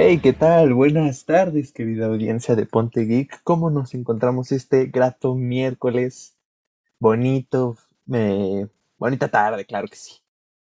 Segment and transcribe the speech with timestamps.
[0.00, 0.74] Hey, ¿qué tal?
[0.74, 3.42] Buenas tardes, querida audiencia de Ponte Geek.
[3.42, 6.36] ¿Cómo nos encontramos este grato miércoles?
[7.00, 7.76] Bonito,
[8.06, 8.68] me...
[8.96, 10.12] bonita tarde, claro que sí.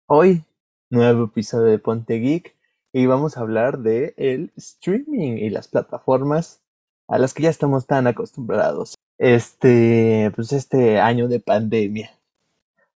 [0.07, 0.43] Hoy,
[0.89, 2.55] nuevo episodio de Ponte Geek
[2.91, 6.63] y vamos a hablar de el streaming y las plataformas
[7.07, 8.95] a las que ya estamos tan acostumbrados.
[9.19, 12.09] Este, pues este año de pandemia.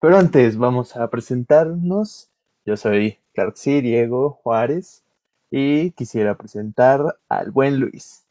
[0.01, 2.31] Pero antes vamos a presentarnos.
[2.65, 5.05] Yo soy, claro que sí, Diego Juárez
[5.51, 8.27] y quisiera presentar al buen Luis.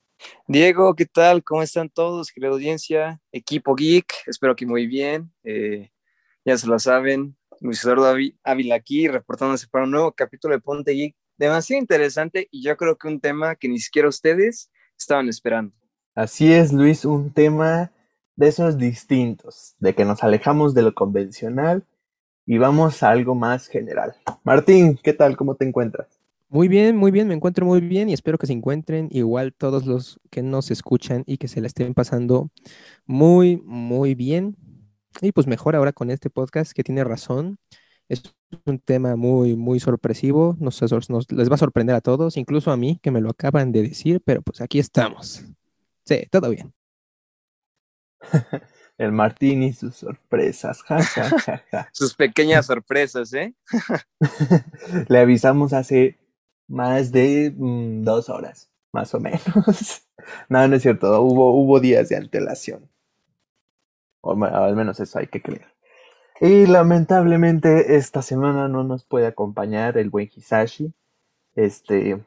[0.48, 1.44] Diego, ¿qué tal?
[1.44, 2.32] ¿Cómo están todos?
[2.32, 5.32] Querida audiencia, equipo geek, espero que muy bien.
[5.44, 5.92] Eh,
[6.46, 10.92] ya se lo saben, Luis Eduardo Ávila aquí, reportándose para un nuevo capítulo de Ponte
[10.92, 15.74] Geek, demasiado interesante y yo creo que un tema que ni siquiera ustedes estaban esperando.
[16.16, 17.92] Así es, Luis, un tema
[18.36, 21.86] de esos distintos, de que nos alejamos de lo convencional
[22.46, 24.16] y vamos a algo más general.
[24.44, 25.38] Martín, ¿qué tal?
[25.38, 26.19] ¿Cómo te encuentras?
[26.52, 29.86] Muy bien, muy bien, me encuentro muy bien y espero que se encuentren igual todos
[29.86, 32.50] los que nos escuchan y que se la estén pasando
[33.06, 34.58] muy, muy bien.
[35.22, 37.60] Y pues mejor ahora con este podcast que tiene razón.
[38.08, 38.24] Es
[38.66, 40.58] un tema muy, muy sorpresivo.
[40.60, 43.72] Nos, nos, les va a sorprender a todos, incluso a mí, que me lo acaban
[43.72, 45.44] de decir, pero pues aquí estamos.
[46.04, 46.74] Sí, todo bien.
[48.98, 50.82] El Martín y sus sorpresas.
[51.92, 53.54] sus pequeñas sorpresas, ¿eh?
[55.10, 56.18] Le avisamos hace
[56.70, 60.04] más de mm, dos horas, más o menos.
[60.50, 62.90] no, no es cierto, hubo, hubo días de antelación.
[64.22, 65.68] O al menos eso hay que creer.
[66.42, 70.94] Y lamentablemente esta semana no nos puede acompañar el buen Hisashi.
[71.56, 72.24] Este,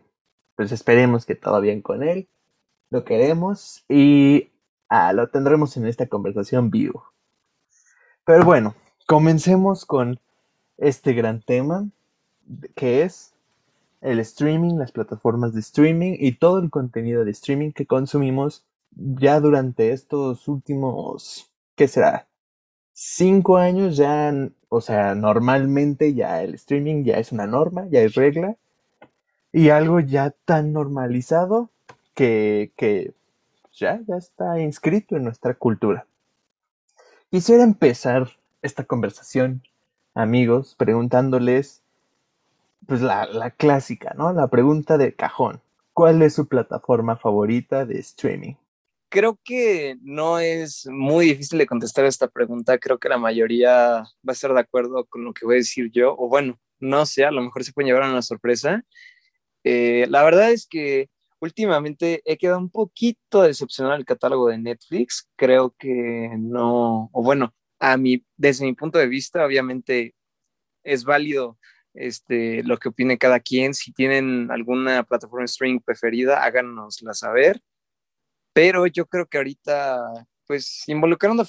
[0.56, 2.28] pues esperemos que todo bien con él.
[2.90, 4.50] Lo queremos y
[4.88, 7.12] ah, lo tendremos en esta conversación vivo.
[8.24, 8.74] Pero bueno,
[9.06, 10.20] comencemos con
[10.76, 11.88] este gran tema
[12.74, 13.31] que es
[14.02, 18.64] el streaming, las plataformas de streaming y todo el contenido de streaming que consumimos
[18.94, 22.26] ya durante estos últimos, ¿qué será?
[22.92, 24.34] Cinco años ya,
[24.68, 28.56] o sea, normalmente ya el streaming ya es una norma, ya es regla
[29.52, 31.70] y algo ya tan normalizado
[32.14, 33.14] que, que
[33.72, 36.06] ya, ya está inscrito en nuestra cultura.
[37.30, 38.28] Quisiera empezar
[38.60, 39.62] esta conversación,
[40.14, 41.81] amigos, preguntándoles
[42.86, 44.32] pues la, clásica, ¿no?
[44.32, 45.60] La pregunta de cajón.
[45.92, 48.54] ¿Cuál es su plataforma favorita de streaming?
[49.08, 52.78] Creo que no es muy difícil de contestar esta pregunta.
[52.78, 55.90] Creo que la mayoría va a estar de acuerdo con lo que voy a decir
[55.92, 56.14] yo.
[56.16, 58.82] O bueno, no sé, a lo mejor se puede llevar a una sorpresa.
[59.64, 61.10] Eh, la verdad es que
[61.40, 65.28] últimamente he quedado un poquito decepcionado del catálogo de Netflix.
[65.36, 70.14] Creo que no, o bueno, a mi, desde mi punto de vista, obviamente
[70.84, 71.58] es válido
[71.94, 73.74] este, lo que opine cada quien.
[73.74, 77.60] Si tienen alguna plataforma streaming preferida, háganosla saber.
[78.52, 81.44] Pero yo creo que ahorita, pues, involucrando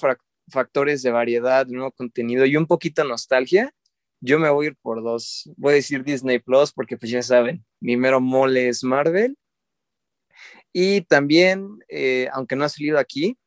[0.48, 3.72] factores de variedad, nuevo contenido y un poquito de nostalgia,
[4.20, 5.50] yo me voy a ir por dos.
[5.56, 9.36] Voy a decir Disney Plus porque, pues, ya saben, mi mero mole es Marvel.
[10.72, 13.38] Y también, eh, aunque no ha salido aquí,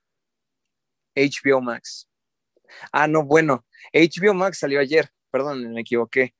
[1.16, 2.08] HBO Max.
[2.92, 6.36] Ah, no, bueno, HBO Max salió ayer, perdón, me equivoqué.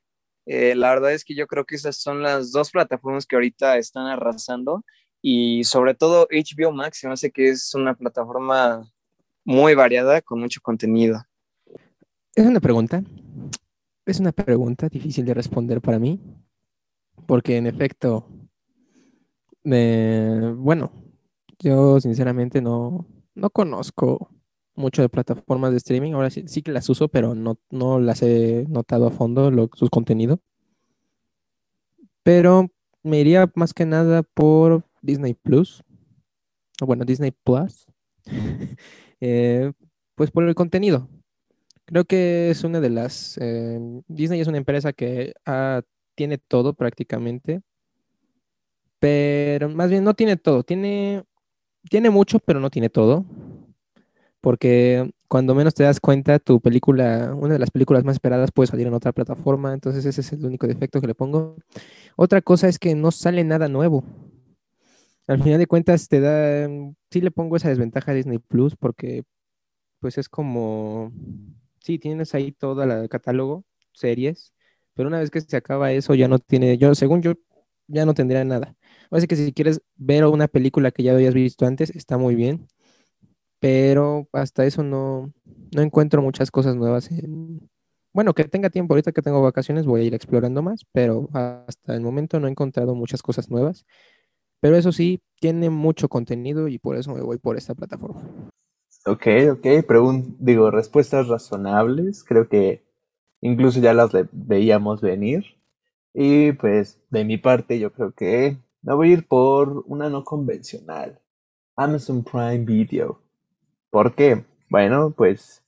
[0.50, 3.78] Eh, la verdad es que yo creo que esas son las dos plataformas que ahorita
[3.78, 4.86] están arrasando
[5.22, 8.90] y sobre todo HBO Max, se me hace que es una plataforma
[9.44, 11.22] muy variada con mucho contenido.
[12.34, 13.04] Es una pregunta,
[14.06, 16.18] es una pregunta difícil de responder para mí,
[17.26, 18.30] porque en efecto,
[19.66, 20.94] eh, bueno,
[21.60, 24.32] yo sinceramente no, no conozco
[24.78, 26.14] mucho de plataformas de streaming.
[26.14, 29.70] Ahora sí, sí que las uso, pero no, no las he notado a fondo lo,
[29.74, 30.40] sus contenidos.
[32.24, 32.70] Pero
[33.04, 35.84] me iría más que nada por Disney Plus.
[36.80, 37.86] Bueno, Disney Plus.
[39.20, 39.72] Eh,
[40.14, 41.10] pues por el contenido.
[41.86, 43.36] Creo que es una de las...
[43.42, 45.82] Eh, Disney es una empresa que ah,
[46.14, 47.64] tiene todo prácticamente.
[49.00, 50.62] Pero más bien no tiene todo.
[50.62, 51.24] Tiene,
[51.90, 53.26] tiene mucho, pero no tiene todo
[54.48, 58.68] porque cuando menos te das cuenta, tu película, una de las películas más esperadas puede
[58.68, 61.58] salir en otra plataforma, entonces ese es el único defecto que le pongo.
[62.16, 64.06] Otra cosa es que no sale nada nuevo.
[65.28, 66.66] Al final de cuentas te da,
[67.12, 69.26] sí le pongo esa desventaja a Disney Plus porque
[70.00, 71.12] pues es como,
[71.82, 74.54] sí, tienes ahí todo el catálogo, series,
[74.94, 77.34] pero una vez que se acaba eso ya no tiene, yo según yo,
[77.88, 78.78] ya no tendría nada.
[79.12, 82.66] Así que si quieres ver una película que ya habías visto antes, está muy bien
[83.68, 85.34] pero hasta eso no,
[85.76, 87.10] no encuentro muchas cosas nuevas.
[88.14, 91.94] bueno, que tenga tiempo, ahorita que tengo vacaciones voy a ir explorando más, pero hasta
[91.94, 93.86] el momento no he encontrado muchas cosas nuevas.
[94.62, 98.22] Pero eso sí, tiene mucho contenido y por eso me voy por esta plataforma.
[99.06, 99.68] Ok, ok,
[100.40, 102.86] digo, respuestas razonables, creo que
[103.42, 105.44] incluso ya las veíamos venir.
[106.14, 110.24] Y pues de mi parte yo creo que me voy a ir por una no
[110.24, 111.20] convencional,
[111.76, 113.27] Amazon Prime Video.
[113.98, 114.46] ¿Por qué?
[114.70, 115.64] Bueno, pues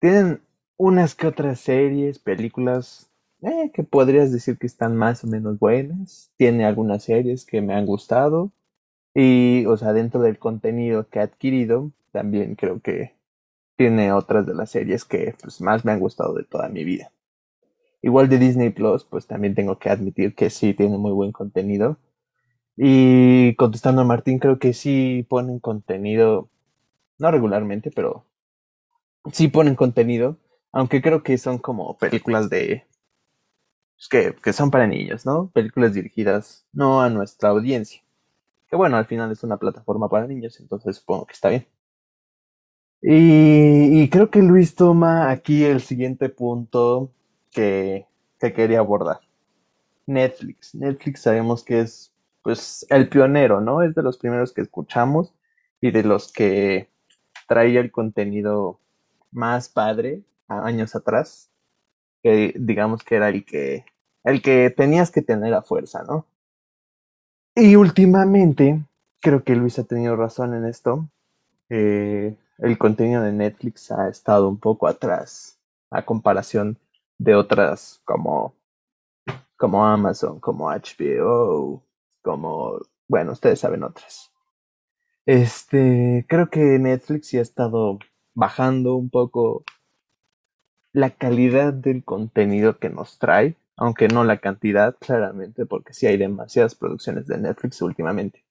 [0.00, 0.42] tienen
[0.76, 3.08] unas que otras series, películas
[3.40, 6.32] eh, que podrías decir que están más o menos buenas.
[6.36, 8.50] Tiene algunas series que me han gustado.
[9.14, 13.14] Y, o sea, dentro del contenido que ha adquirido, también creo que
[13.76, 17.12] tiene otras de las series que pues, más me han gustado de toda mi vida.
[18.02, 21.96] Igual de Disney Plus, pues también tengo que admitir que sí tiene muy buen contenido.
[22.76, 26.50] Y contestando a Martín, creo que sí ponen contenido,
[27.18, 28.24] no regularmente, pero
[29.32, 30.38] sí ponen contenido,
[30.72, 32.86] aunque creo que son como películas de...
[33.94, 35.50] Pues, que, que son para niños, ¿no?
[35.50, 38.02] Películas dirigidas no a nuestra audiencia.
[38.68, 41.66] Que bueno, al final es una plataforma para niños, entonces supongo que está bien.
[43.02, 47.12] Y, creo que Luis toma aquí el siguiente punto
[47.52, 48.06] que,
[48.40, 49.20] que, quería abordar.
[50.06, 50.74] Netflix.
[50.74, 53.82] Netflix sabemos que es pues el pionero, ¿no?
[53.82, 55.34] Es de los primeros que escuchamos
[55.80, 56.88] y de los que
[57.46, 58.78] traía el contenido
[59.30, 61.50] más padre años atrás.
[62.22, 63.84] Que digamos que era el que
[64.24, 66.26] el que tenías que tener a fuerza, ¿no?
[67.54, 68.84] Y últimamente,
[69.20, 71.08] creo que Luis ha tenido razón en esto.
[71.70, 75.58] Eh, el contenido de Netflix ha estado un poco atrás
[75.90, 76.76] a comparación
[77.18, 78.54] de otras como,
[79.56, 81.82] como Amazon, como HBO,
[82.20, 84.32] como, bueno, ustedes saben otras.
[85.26, 87.98] Este, creo que Netflix sí ha estado
[88.34, 89.64] bajando un poco
[90.92, 96.16] la calidad del contenido que nos trae, aunque no la cantidad, claramente, porque sí hay
[96.16, 98.44] demasiadas producciones de Netflix últimamente.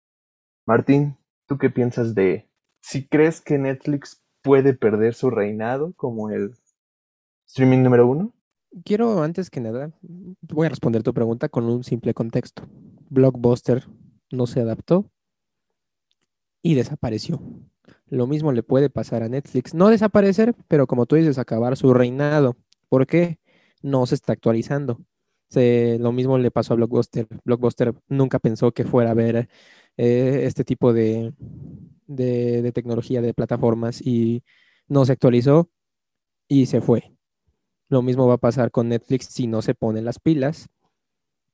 [0.65, 1.17] Martín,
[1.47, 2.49] ¿tú qué piensas de
[2.81, 6.51] si crees que Netflix puede perder su reinado como el
[7.47, 8.33] streaming número uno?
[8.83, 12.63] Quiero, antes que nada, voy a responder tu pregunta con un simple contexto.
[13.09, 13.87] Blockbuster
[14.29, 15.09] no se adaptó
[16.65, 17.39] y desapareció.
[18.07, 19.75] Lo mismo le puede pasar a Netflix.
[19.75, 22.57] No desaparecer, pero como tú dices, acabar su reinado.
[22.89, 23.37] ¿Por qué?
[23.83, 24.99] No se está actualizando.
[25.53, 27.27] lo mismo le pasó a Blockbuster.
[27.43, 29.47] Blockbuster nunca pensó que fuera a ver
[29.97, 31.33] eh, este tipo de,
[32.07, 34.43] de, tecnología de plataformas y
[34.87, 35.69] no se actualizó
[36.47, 37.15] y se fue.
[37.89, 40.67] Lo mismo va a pasar con Netflix si no se ponen las pilas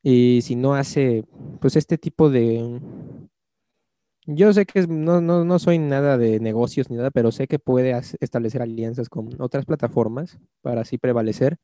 [0.03, 1.25] y si no hace,
[1.59, 2.79] pues este tipo de...
[4.25, 7.59] Yo sé que no, no, no, soy nada de negocios ni nada, pero sé que
[7.59, 11.57] puede establecer alianzas con otras plataformas para así prevalecer,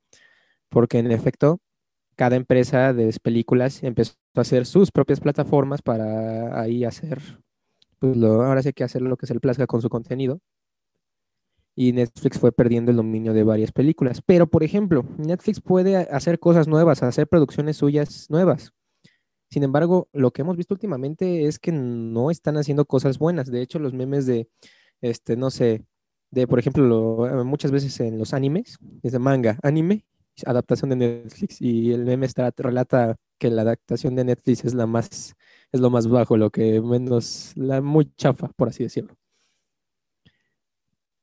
[0.70, 1.60] porque en efecto,
[2.16, 7.22] cada empresa de películas empezó a hacer sus propias plataformas para ahí hacer
[8.00, 10.40] pues ahora sí hay que hacer lo que se le plazca con su contenido.
[11.76, 14.22] Y Netflix fue perdiendo el dominio de varias películas.
[14.26, 18.74] Pero, por ejemplo, Netflix puede hacer cosas nuevas, hacer producciones suyas nuevas.
[19.50, 23.50] Sin embargo, lo que hemos visto últimamente es que no están haciendo cosas buenas.
[23.50, 24.50] De hecho, los memes de,
[25.02, 25.86] este, no sé,
[26.32, 30.06] de, por ejemplo, muchas veces en los animes, es de manga, anime,
[30.46, 34.86] adaptación de Netflix, y el meme está, relata que la adaptación de Netflix es la
[34.86, 35.36] más
[35.72, 39.16] es lo más bajo, lo que menos, la muy chafa, por así decirlo.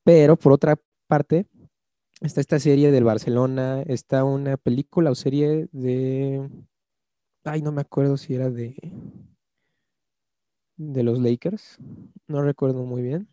[0.02, 0.76] Pero por otra
[1.06, 1.46] parte,
[2.20, 6.48] está esta serie del Barcelona, está una película o serie de,
[7.44, 8.76] ay, no me acuerdo si era de,
[10.76, 11.78] de los Lakers,
[12.26, 13.28] no recuerdo muy bien.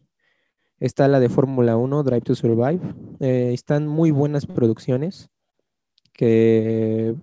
[0.79, 2.81] Está la de Fórmula 1, Drive to Survive.
[3.19, 5.29] Eh, están muy buenas producciones
[6.11, 7.15] que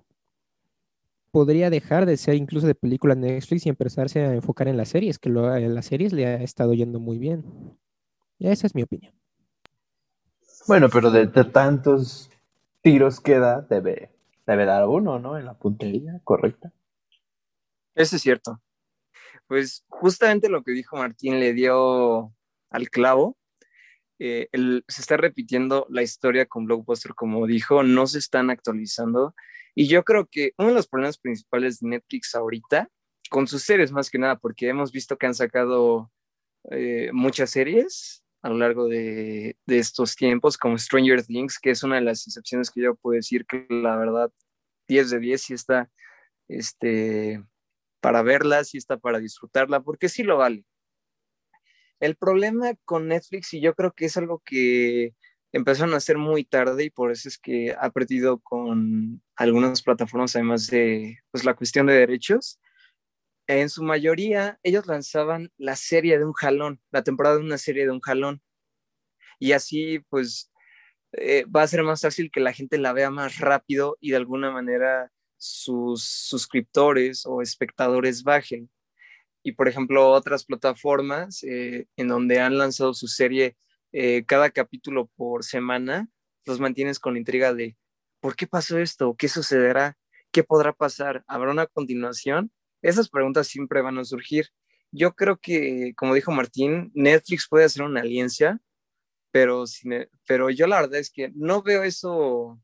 [1.31, 5.19] podría dejar de ser incluso de película Netflix y empezarse a enfocar en las series,
[5.19, 7.43] que lo, en las series le ha estado yendo muy bien.
[8.39, 9.13] Esa es mi opinión.
[10.67, 12.29] Bueno, pero de, tantos
[12.81, 14.11] tiros que da, debe,
[14.47, 15.37] debe dar uno, ¿no?
[15.37, 16.71] En la puntería correcta.
[17.99, 18.61] Eso es cierto.
[19.45, 22.33] Pues justamente lo que dijo Martín le dio
[22.69, 23.37] al clavo.
[24.19, 24.47] Eh,
[24.87, 29.35] se está repitiendo la historia con Blockbuster, como dijo, no se están actualizando
[29.75, 32.89] y yo creo que uno de los problemas principales de Netflix ahorita,
[33.29, 36.09] con sus series más que nada, porque hemos visto que han sacado
[36.71, 41.95] eh, muchas series a lo largo de, estos tiempos, como Stranger Things, que es una
[41.95, 44.31] de las excepciones que yo puedo decir que la verdad
[44.87, 45.89] 10 de 10 sí está
[46.47, 47.43] este,
[48.01, 50.65] para verla, sí está para disfrutarla, porque sí lo vale.
[51.99, 55.13] El problema con Netflix, y yo creo que es algo que
[55.51, 60.35] empezaron a hacer muy tarde y por eso es que ha perdido con algunas plataformas,
[60.35, 62.59] además de pues, la cuestión de derechos,
[63.47, 67.85] en su mayoría ellos lanzaban la serie de un jalón, la temporada de una serie
[67.85, 68.43] de un jalón.
[69.39, 70.51] Y así pues
[71.13, 74.17] eh, va a ser más fácil que la gente la vea más rápido y de
[74.17, 78.69] alguna manera sus suscriptores o espectadores bajen.
[79.41, 83.57] Y por ejemplo, otras plataformas eh, en donde han lanzado su serie
[83.91, 86.07] eh, cada capítulo por semana,
[86.45, 87.77] los mantienes con la intriga de
[88.19, 89.15] ¿por qué pasó esto?
[89.17, 89.97] ¿Qué sucederá?
[90.31, 91.23] ¿Qué podrá pasar?
[91.25, 92.51] ¿Habrá una continuación?
[92.81, 94.49] Esas preguntas siempre van a surgir.
[94.91, 98.59] Yo creo que, como dijo Martín, Netflix puede hacer una alianza,
[99.31, 99.63] pero,
[100.27, 102.59] pero yo la verdad es que no veo eso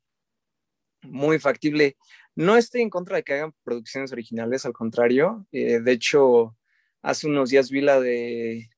[1.01, 1.97] muy factible.
[2.37, 5.47] No estoy en contra de que hagan producciones originales, al contrario.
[5.53, 6.57] Eh, de hecho,
[7.01, 8.69] hace unos días vi la de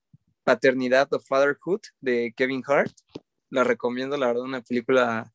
[0.44, 2.92] Paternidad o Fatherhood de Kevin Hart.
[3.50, 5.32] La recomiendo, la verdad, una película,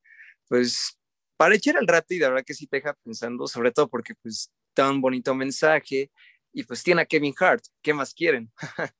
[0.47, 0.97] pues,
[1.37, 4.15] para echar el rato y de verdad que sí te deja pensando, sobre todo porque,
[4.21, 6.09] pues, da un bonito mensaje
[6.53, 7.63] y pues tiene a Kevin Hart.
[7.81, 8.51] ¿Qué más quieren?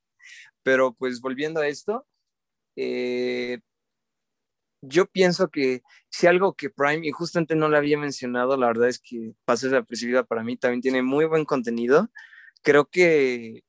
[0.64, 2.06] Pero, pues, volviendo a esto,
[2.78, 3.60] eh,
[4.86, 8.90] yo pienso que si algo que Prime, y justamente no le había mencionado, la verdad
[8.90, 12.10] es que pasa desapercibida para mí, también tiene muy buen contenido.
[12.64, 13.64] Creo que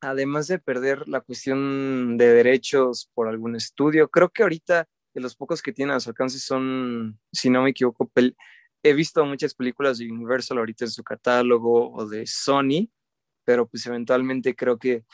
[0.00, 5.34] además de perder la cuestión de derechos por algún estudio, creo que ahorita de los
[5.36, 8.10] pocos que tienen a su alcance son, si no me equivoco,
[8.82, 12.88] he visto muchas películas de Universal ahorita en su catálogo o de Sony,
[13.44, 15.04] pero pues eventualmente creo que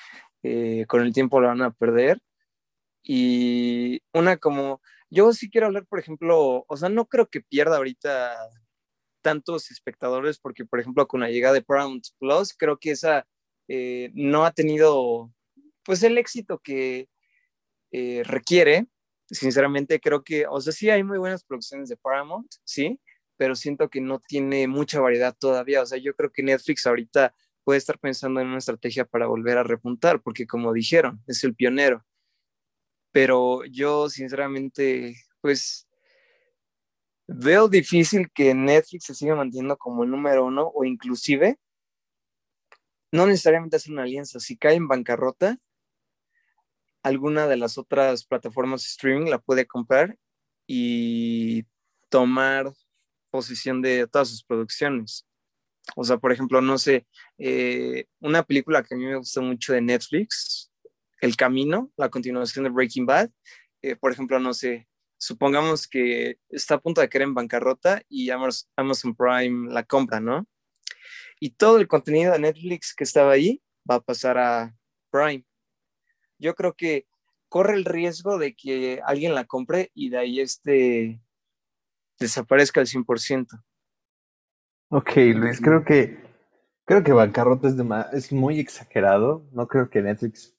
[0.43, 2.21] eh, con el tiempo lo van a perder.
[3.03, 4.81] Y una como,
[5.11, 8.37] yo sí quiero hablar, por ejemplo, o sea, no creo que pierda ahorita
[9.23, 13.27] tantos espectadores, porque, por ejemplo, con la llegada de Paramount Plus, creo que esa
[13.69, 15.33] eh, no ha tenido,
[15.85, 17.09] pues, el éxito que
[17.93, 18.87] eh, requiere.
[19.31, 23.01] Sinceramente, creo que, o sea, sí hay muy buenas producciones de Paramount, sí,
[23.37, 25.83] pero siento que no tiene mucha variedad todavía.
[25.83, 29.59] O sea, yo creo que Netflix ahorita puede estar pensando en una estrategia para volver
[29.59, 32.05] a repuntar, porque como dijeron, es el pionero
[33.13, 35.87] pero yo sinceramente, pues
[37.27, 41.59] veo difícil que Netflix se siga manteniendo como el número uno o inclusive
[43.13, 44.41] no necesariamente hacer una alianza.
[44.41, 45.59] Si cae en bancarrota,
[47.03, 50.17] alguna de las otras plataformas de streaming la puede comprar
[50.67, 51.65] y
[52.09, 52.73] tomar
[53.31, 55.27] posesión de todas sus producciones.
[55.97, 57.07] O sea, por ejemplo, no sé,
[57.39, 60.70] eh, una película que a mí me gusta mucho de Netflix,
[61.21, 63.31] el camino, la continuación de Breaking Bad.
[63.83, 68.31] Eh, por ejemplo, no sé, supongamos que está a punto de caer en bancarrota y
[68.31, 70.47] Amazon Prime la compra, ¿no?
[71.39, 74.75] Y todo el contenido de Netflix que estaba ahí va a pasar a
[75.11, 75.45] Prime.
[76.39, 77.07] Yo creo que
[77.49, 81.21] corre el riesgo de que alguien la compre y de ahí este
[82.19, 83.63] desaparezca al 100%.
[84.91, 86.19] Ok, Luis, creo que
[86.85, 87.75] creo que bancarrota es,
[88.13, 89.47] es muy exagerado.
[89.53, 90.55] No creo que Netflix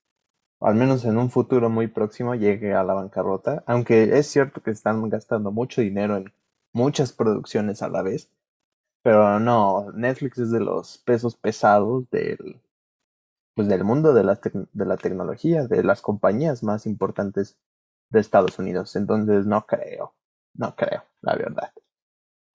[0.62, 4.72] al menos en un futuro muy próximo, llegue a la bancarrota, aunque es cierto que
[4.72, 6.34] están gastando mucho dinero en
[6.74, 8.30] muchas producciones a la vez,
[9.04, 12.62] pero no, Netflix es de los pesos pesados del,
[13.56, 14.40] pues del mundo de la,
[14.74, 17.58] de la tecnología, de las compañías más importantes
[18.10, 20.16] de Estados Unidos, entonces no creo,
[20.56, 21.72] no creo, la verdad.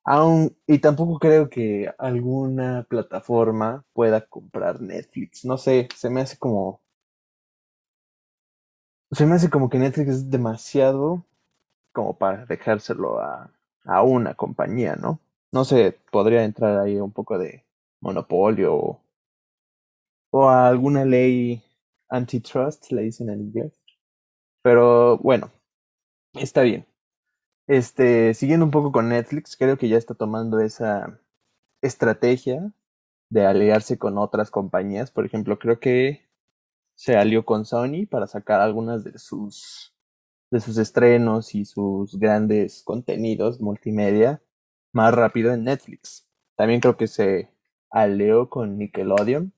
[0.05, 5.45] Aún, y tampoco creo que alguna plataforma pueda comprar Netflix.
[5.45, 6.81] No sé, se me hace como
[9.13, 11.25] se me hace como que Netflix es demasiado
[11.93, 13.51] como para dejárselo a,
[13.85, 15.21] a una compañía, ¿no?
[15.53, 17.65] No sé, podría entrar ahí un poco de
[18.01, 19.01] monopolio o,
[20.31, 21.63] o alguna ley
[22.09, 23.73] antitrust, le dicen en inglés.
[24.63, 25.51] Pero bueno,
[26.35, 26.87] está bien.
[27.69, 31.21] Este, siguiendo un poco con Netflix, creo que ya está tomando esa
[31.83, 32.73] estrategia
[33.31, 35.11] de aliarse con otras compañías.
[35.13, 36.26] Por ejemplo, creo que
[36.97, 39.95] se alió con Sony para sacar algunas de sus
[40.51, 44.43] de sus estrenos y sus grandes contenidos multimedia
[44.93, 46.27] más rápido en Netflix.
[46.57, 47.51] También creo que se
[47.91, 49.53] alió con Nickelodeon.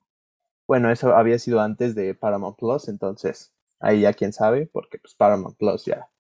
[0.67, 5.15] Bueno, eso había sido antes de Paramount Plus, entonces ahí ya quién sabe, porque pues
[5.15, 6.11] Paramount Plus ya,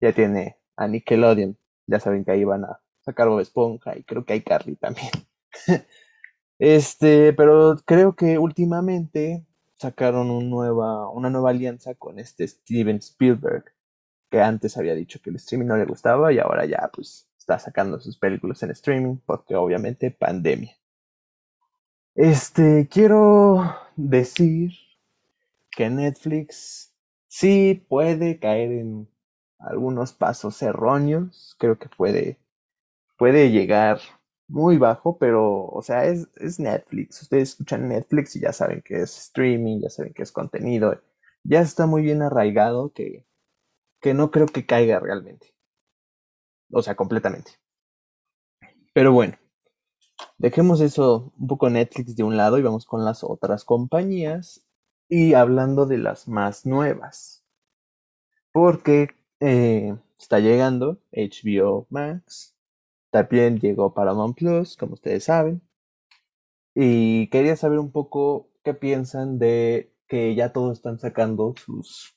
[0.00, 1.56] ya tiene a Nickelodeon.
[1.86, 5.10] Ya saben que ahí van a sacar Bob Esponja y creo que hay Carly también.
[6.58, 9.47] este, pero creo que últimamente
[9.78, 13.64] sacaron una nueva alianza con este Steven Spielberg,
[14.30, 17.58] que antes había dicho que el streaming no le gustaba y ahora ya pues está
[17.58, 20.76] sacando sus películas en streaming porque obviamente pandemia.
[22.14, 24.72] Este, quiero decir
[25.70, 26.92] que Netflix
[27.28, 29.08] sí puede caer en
[29.58, 32.38] algunos pasos erróneos, creo que puede
[33.16, 33.98] puede llegar
[34.48, 37.22] muy bajo, pero, o sea, es, es Netflix.
[37.22, 41.00] Ustedes escuchan Netflix y ya saben que es streaming, ya saben que es contenido.
[41.44, 43.26] Ya está muy bien arraigado que,
[44.00, 45.54] que no creo que caiga realmente.
[46.72, 47.52] O sea, completamente.
[48.92, 49.38] Pero bueno,
[50.38, 54.66] dejemos eso un poco Netflix de un lado y vamos con las otras compañías
[55.08, 57.44] y hablando de las más nuevas.
[58.52, 59.08] Porque
[59.40, 62.57] eh, está llegando HBO Max,
[63.10, 65.62] también llegó Paramount Plus, como ustedes saben.
[66.74, 72.16] Y quería saber un poco qué piensan de que ya todos están sacando sus,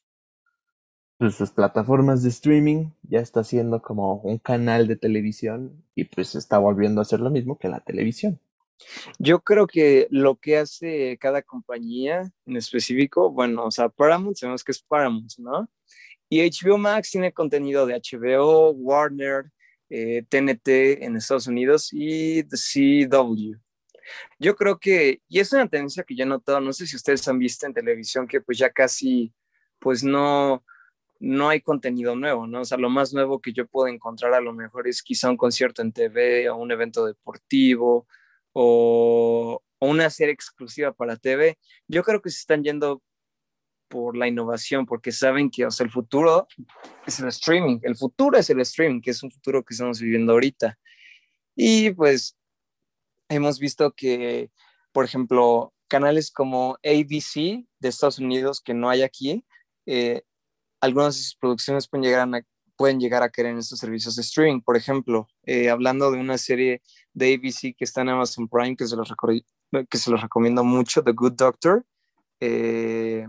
[1.17, 2.91] pues, plataformas de streaming.
[3.03, 7.29] Ya está siendo como un canal de televisión y pues está volviendo a ser lo
[7.29, 8.39] mismo que la televisión.
[9.19, 14.63] Yo creo que lo que hace cada compañía en específico, bueno, o sea, Paramount, sabemos
[14.63, 15.69] que es Paramount, ¿no?
[16.29, 19.51] Y HBO Max tiene contenido de HBO, Warner,
[20.29, 23.57] TNT eh, en Estados Unidos y The CW.
[24.39, 27.27] Yo creo que, y es una tendencia que yo he notado, no sé si ustedes
[27.27, 29.33] han visto en televisión, que pues ya casi,
[29.79, 30.63] pues no,
[31.19, 32.61] no hay contenido nuevo, ¿no?
[32.61, 35.37] O sea, lo más nuevo que yo puedo encontrar a lo mejor es quizá un
[35.37, 38.07] concierto en TV o un evento deportivo
[38.53, 41.57] o una serie exclusiva para TV.
[41.87, 43.01] Yo creo que se están yendo
[43.91, 46.47] por la innovación, porque saben que o sea, el futuro
[47.05, 50.31] es el streaming, el futuro es el streaming, que es un futuro que estamos viviendo
[50.31, 50.79] ahorita.
[51.55, 52.37] Y pues
[53.29, 54.49] hemos visto que,
[54.93, 59.43] por ejemplo, canales como ABC de Estados Unidos, que no hay aquí,
[59.85, 60.23] eh,
[60.79, 62.41] algunas de sus producciones pueden llegar a,
[62.77, 64.61] pueden llegar a querer en estos servicios de streaming.
[64.61, 66.81] Por ejemplo, eh, hablando de una serie
[67.13, 69.13] de ABC que está en Amazon Prime, que se los,
[69.89, 71.85] que se los recomiendo mucho, The Good Doctor.
[72.39, 73.27] Eh,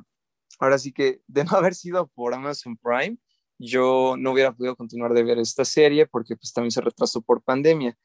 [0.59, 3.19] ahora sí que de no haber sido por Amazon Prime,
[3.59, 7.43] yo no hubiera podido continuar de ver esta serie porque pues también se retrasó por
[7.43, 7.97] pandemia.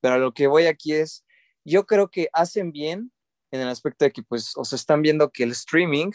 [0.00, 1.24] Pero a lo que voy aquí es,
[1.64, 3.12] yo creo que hacen bien
[3.50, 6.10] en el aspecto de que pues os están viendo que el streaming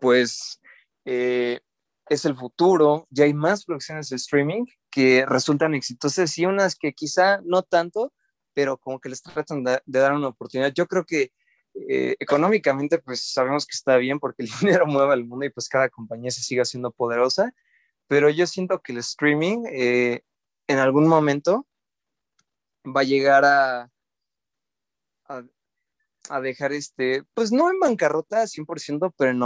[0.00, 0.60] pues
[1.04, 1.60] eh,
[2.08, 6.92] es el futuro, ya hay más producciones de streaming que resultan exitosas y unas que
[6.92, 8.12] quizá no tanto,
[8.54, 10.72] pero como que les tratan de dar una oportunidad.
[10.72, 11.32] Yo creo que
[11.88, 15.68] eh, económicamente, pues sabemos que está bien porque el dinero mueve al mundo y pues
[15.68, 17.52] cada compañía se sigue siendo poderosa,
[18.06, 20.22] pero yo siento que el streaming eh,
[20.66, 21.66] en algún momento
[22.84, 23.90] va a llegar a,
[26.30, 29.40] a, dejar este, pues no en bancarrota 100%, pero en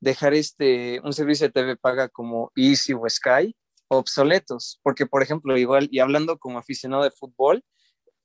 [0.00, 3.54] dejar este, un servicio de TV paga como Easy o Sky
[3.88, 7.64] obsoletos, porque por ejemplo, igual, y hablando como aficionado de fútbol,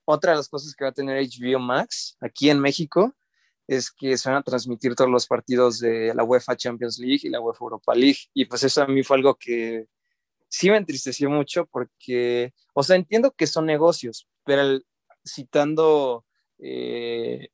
[0.05, 3.15] otra de las cosas que va a tener HBO Max aquí en México
[3.67, 7.29] es que se van a transmitir todos los partidos de la UEFA Champions League y
[7.29, 8.19] la UEFA Europa League.
[8.33, 9.87] Y pues eso a mí fue algo que
[10.49, 14.79] sí me entristeció mucho porque, o sea, entiendo que son negocios, pero
[15.25, 16.25] citando
[16.59, 17.49] eh,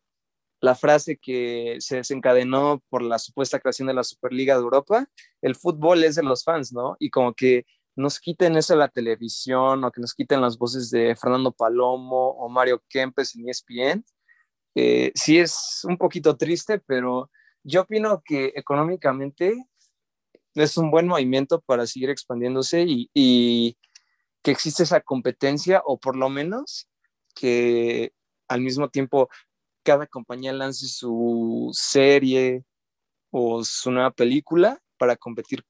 [0.61, 5.07] la frase que se desencadenó por la supuesta creación de la Superliga de Europa,
[5.41, 6.97] el fútbol es de los fans, ¿no?
[6.99, 10.89] Y como que nos quiten eso de la televisión o que nos quiten las voces
[10.89, 14.05] de Fernando Palomo o Mario Kempes en ESPN,
[14.75, 17.29] eh, sí es un poquito triste, pero
[17.63, 19.65] yo opino que económicamente
[20.55, 23.77] es un buen movimiento para seguir expandiéndose y,
[24.41, 26.87] que existe esa competencia o por lo menos
[27.35, 28.13] que
[28.47, 29.29] al mismo tiempo
[29.83, 32.63] cada compañía lance su serie
[33.31, 35.65] o su nueva película para competir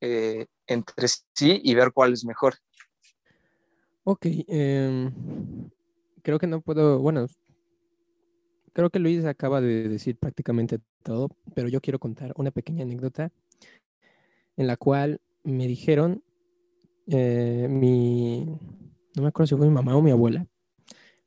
[0.00, 2.54] eh, entre sí y ver cuál es mejor.
[4.04, 5.12] Ok, em,
[6.22, 7.26] creo que no puedo, bueno,
[8.76, 13.32] creo que Luis acaba de decir prácticamente todo, pero yo quiero contar una pequeña anécdota
[14.58, 16.22] en la cual me dijeron,
[17.06, 18.44] eh, mi,
[19.14, 20.46] no me acuerdo si fue mi mamá o mi abuela,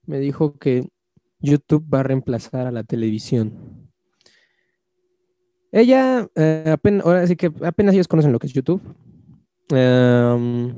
[0.05, 0.88] me dijo que
[1.39, 3.89] YouTube va a reemplazar a la televisión.
[5.71, 8.81] Ella, eh, apenas, ahora sí que apenas ellos conocen lo que es YouTube.
[9.69, 10.75] Em,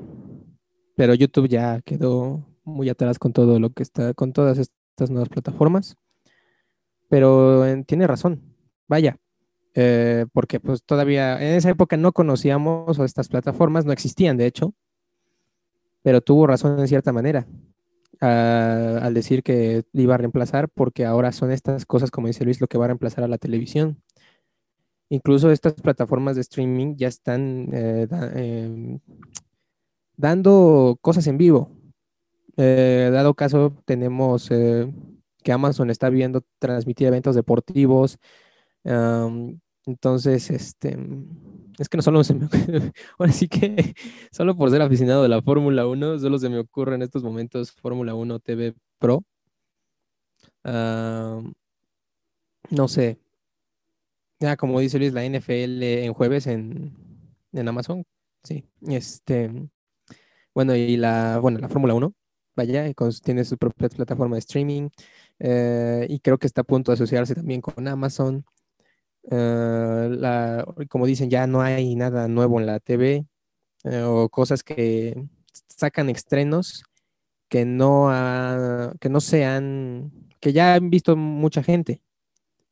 [0.95, 5.27] pero YouTube ya quedó muy atrás con todo lo que está, con todas estas nuevas
[5.27, 5.97] plataformas.
[7.11, 8.41] Pero eh, tiene razón,
[8.87, 9.19] vaya,
[9.73, 14.73] eh, porque pues todavía en esa época no conocíamos estas plataformas, no existían de hecho,
[16.03, 17.45] pero tuvo razón en cierta manera
[18.21, 22.67] al decir que iba a reemplazar, porque ahora son estas cosas, como dice Luis, lo
[22.67, 24.01] que va a reemplazar a la televisión.
[25.09, 28.99] Incluso estas plataformas de streaming ya están eh, em,
[30.15, 31.71] dando cosas en vivo.
[32.55, 34.51] Dado caso, tenemos
[35.43, 38.17] que Amazon está viendo transmitir eventos deportivos,
[39.85, 40.97] Entonces, este,
[41.79, 42.47] es que no solo se me
[43.17, 43.95] ahora sí que
[44.31, 47.71] solo por ser aficionado de la Fórmula 1, solo se me ocurre en estos momentos
[47.71, 49.23] Fórmula 1 TV Pro.
[52.69, 53.19] No sé.
[54.39, 56.95] Ya, como dice Luis, la NFL en jueves en,
[57.51, 58.05] en Amazon.
[58.43, 58.65] Sí.
[58.87, 59.51] Este,
[60.53, 62.13] bueno, y la, bueno, la Fórmula 1,
[62.55, 62.91] vaya,
[63.23, 64.89] tiene su propia plataforma de streaming.
[65.41, 68.45] Eh, y creo que está a punto de asociarse también con Amazon.
[69.31, 73.25] Eh, la- como dicen, ya no hay nada nuevo en la TV
[73.85, 75.23] eh, o cosas que
[75.77, 76.83] sacan estrenos
[77.49, 82.03] que no, ha- que no sean, que ya han visto mucha gente.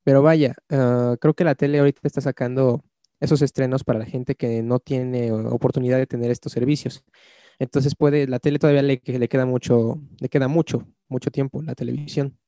[0.05, 2.83] Pero vaya, eh, creo que la tele ahorita está sacando
[3.21, 7.03] esos estrenos para la gente que no tiene oportunidad de tener estos servicios.
[7.59, 11.75] Entonces puede, la tele todavía le, le queda mucho, le queda mucho, mucho tiempo, la
[11.75, 12.38] televisión.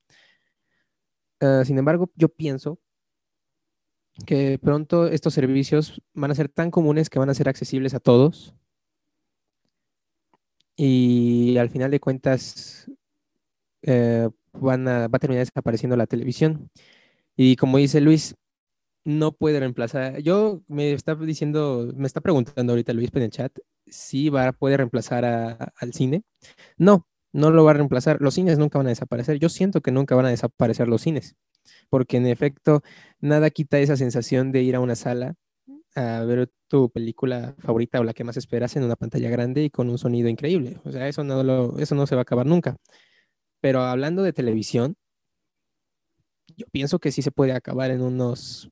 [1.42, 2.80] Eh, sin embargo, yo pienso
[4.26, 8.00] que pronto estos servicios van a ser tan comunes que van a ser accesibles a
[8.00, 8.56] todos.
[10.76, 12.90] Y al final de cuentas,
[13.84, 16.70] eh, van a, va a terminar desapareciendo la televisión.
[17.36, 18.36] Y como dice Luis,
[19.06, 20.20] no puede reemplazar.
[20.22, 24.56] Yo me está diciendo, me está preguntando ahorita Luis en el chat si va a
[24.78, 26.24] reemplazar al cine.
[26.78, 28.18] No, no lo va a reemplazar.
[28.22, 29.40] Los cines nunca van a desaparecer.
[29.40, 31.36] Yo siento que nunca van a desaparecer los cines,
[31.90, 32.82] porque en efecto,
[33.20, 35.36] nada quita esa sensación de ir a una sala
[35.96, 39.70] a ver tu película favorita o la que más esperas en una pantalla grande y
[39.70, 40.80] con un sonido increíble.
[40.86, 42.78] O sea, eso no lo, eso no se va a acabar nunca.
[43.62, 44.96] Pero hablando de televisión,
[46.56, 48.70] yo pienso que sí se puede acabar en unos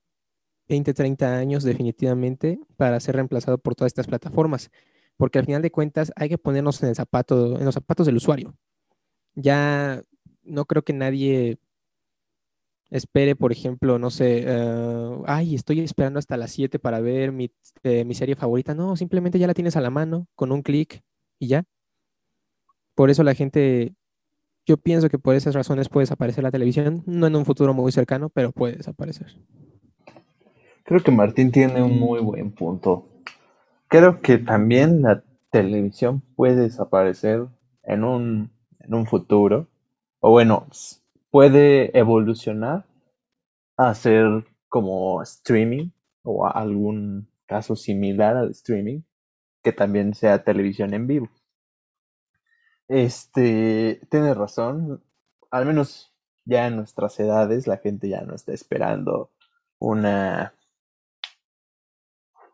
[0.67, 4.69] 20, 30 años definitivamente para ser reemplazado por todas estas plataformas,
[5.19, 8.15] porque al final de cuentas hay que ponernos en el zapato, en los zapatos del
[8.15, 8.55] usuario.
[9.35, 10.01] Ya
[10.43, 11.59] no creo que nadie
[12.89, 17.51] espere, por ejemplo, no sé, eh, ay, estoy esperando hasta las 7 para ver mi,
[17.83, 18.73] eh, mi serie favorita.
[18.73, 21.01] No, simplemente ya la tienes a la mano con un clic
[21.37, 21.65] y ya.
[22.95, 23.95] Por eso la gente,
[24.65, 27.91] yo pienso que por esas razones puede desaparecer la televisión, no en un futuro muy
[27.91, 29.35] cercano, pero puede desaparecer.
[30.83, 33.18] Creo que Martín tiene un muy buen punto.
[33.89, 37.47] Creo que también la televisión puede desaparecer
[37.81, 39.67] en un, en un futuro,
[40.19, 40.67] o bueno,
[41.31, 42.85] puede evolucionar
[43.77, 45.89] a ser como streaming
[46.21, 49.01] o algún caso similar al streaming,
[49.63, 51.29] que también sea televisión en vivo.
[52.87, 55.03] Este, tienes razón,
[55.49, 56.13] al menos
[56.45, 59.31] ya en nuestras edades la gente ya no está esperando
[59.79, 60.53] una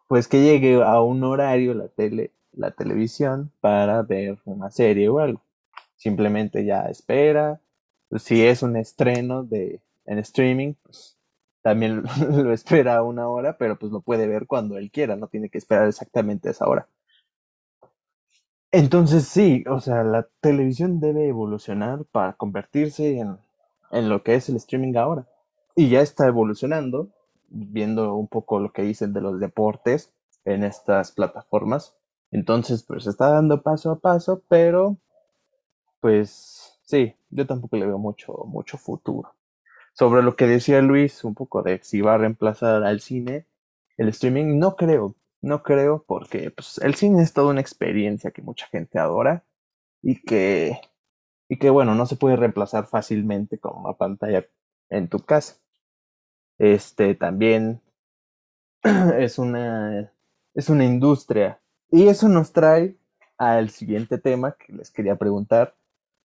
[0.08, 5.20] pues que llegue a un horario la tele, la televisión para ver una serie o
[5.20, 5.42] algo.
[5.96, 7.62] Simplemente ya espera.
[8.18, 11.18] Si es un estreno de en streaming, pues
[11.62, 15.50] también lo espera una hora, pero pues lo puede ver cuando él quiera, no tiene
[15.50, 16.88] que esperar exactamente esa hora.
[18.72, 23.38] Entonces sí, o sea, la televisión debe evolucionar para convertirse en,
[23.92, 25.28] en lo que es el streaming ahora.
[25.76, 27.10] Y ya está evolucionando,
[27.56, 30.14] viendo un poco lo que dicen de los deportes
[30.44, 31.96] en estas plataformas.
[32.32, 34.98] Entonces, pues se está dando paso a paso, pero
[36.00, 39.34] pues sí, yo tampoco le veo mucho, mucho futuro.
[39.94, 43.48] Sobre lo que decía Luis, un poco de si va a reemplazar al cine,
[43.98, 48.42] el streaming, no creo, no creo, porque pues, el cine es toda una experiencia que
[48.42, 49.46] mucha gente adora
[50.02, 50.80] y que,
[51.50, 54.46] y que, bueno, no se puede reemplazar fácilmente con una pantalla
[54.90, 55.56] en tu casa.
[56.58, 57.82] Este también
[59.18, 60.12] es una,
[60.54, 61.60] es una industria.
[61.92, 62.98] Y eso nos trae
[63.38, 65.76] al siguiente tema que les quería preguntar,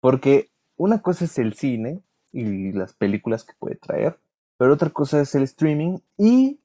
[0.01, 4.19] porque una cosa es el cine y las películas que puede traer,
[4.57, 6.61] pero otra cosa es el streaming y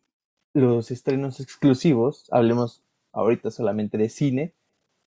[0.53, 4.53] los estrenos exclusivos, hablemos ahorita solamente de cine,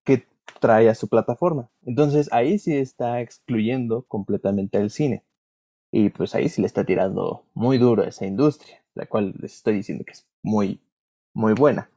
[0.03, 0.27] que
[0.59, 1.69] trae a su plataforma.
[1.85, 5.23] Entonces ahí sí está excluyendo completamente el cine.
[5.91, 9.55] Y pues ahí sí le está tirando muy duro a esa industria, la cual les
[9.55, 10.81] estoy diciendo que es muy,
[11.33, 11.89] muy buena.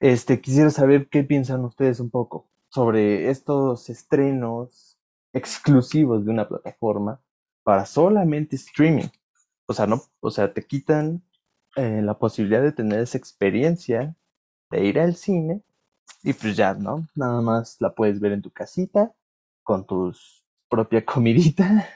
[0.00, 4.98] Este, quisiera saber qué piensan ustedes un poco sobre estos estrenos
[5.32, 7.20] exclusivos de una plataforma
[7.62, 9.08] para solamente streaming.
[9.66, 11.22] O sea, no, o sea, te quitan
[11.76, 14.16] eh, la posibilidad de tener esa experiencia
[14.70, 15.62] de ir al cine
[16.22, 17.06] y pues ya, ¿no?
[17.14, 19.14] Nada más la puedes ver en tu casita
[19.62, 20.12] con tu
[20.68, 21.88] propia comidita,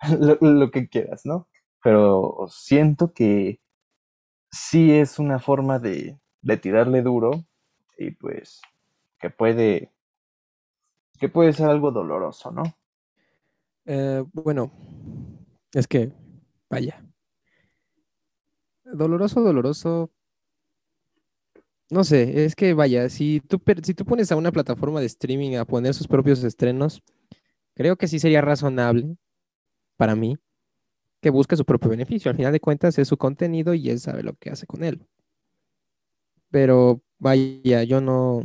[0.40, 1.48] lo, que quieras, ¿no?
[1.82, 3.60] Pero siento que
[4.50, 7.30] sí es una forma de, de tirarle duro
[7.98, 8.60] y pues
[9.18, 9.92] que puede
[11.18, 12.62] que puede ser algo doloroso, ¿no?
[13.86, 14.70] Eh, bueno,
[15.72, 16.12] es que,
[16.68, 17.02] vaya.
[18.84, 20.10] doloroso, doloroso.
[21.88, 25.56] No sé, es que vaya, si tú, si tú pones a una plataforma de streaming
[25.56, 27.02] a poner sus propios estrenos,
[27.74, 29.16] creo que sí sería razonable
[29.96, 30.36] para mí
[31.20, 32.30] que busque su propio beneficio.
[32.30, 35.06] Al final de cuentas es su contenido y él sabe lo que hace con él.
[36.50, 38.42] Pero vaya, yo no,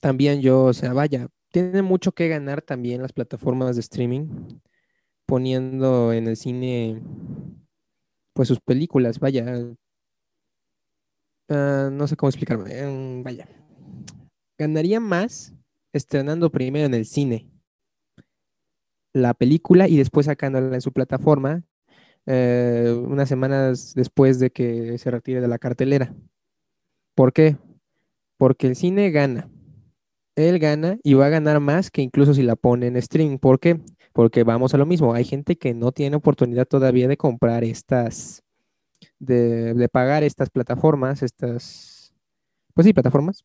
[0.00, 4.28] también yo, o sea, vaya, tiene mucho que ganar también las plataformas de streaming
[5.26, 7.02] poniendo en el cine
[8.32, 9.74] pues sus películas, vaya.
[11.48, 13.48] Ah, no sé cómo explicarme, em, vaya.
[14.58, 15.52] Ganaría más
[15.92, 17.50] estrenando primero en el cine
[19.12, 21.64] la película y después sacándola en su plataforma
[22.26, 26.14] eh, unas semanas después de que se retire de la cartelera.
[27.14, 27.56] ¿Por qué?
[28.36, 29.50] Porque el cine gana.
[30.36, 33.38] Él gana y va a ganar más que incluso si la pone en stream.
[33.38, 33.80] ¿Por qué?
[34.12, 35.14] Porque vamos a lo mismo.
[35.14, 38.42] Hay gente que no tiene oportunidad todavía de comprar estas,
[39.18, 42.14] de, de pagar estas plataformas, estas,
[42.74, 43.44] pues sí, plataformas.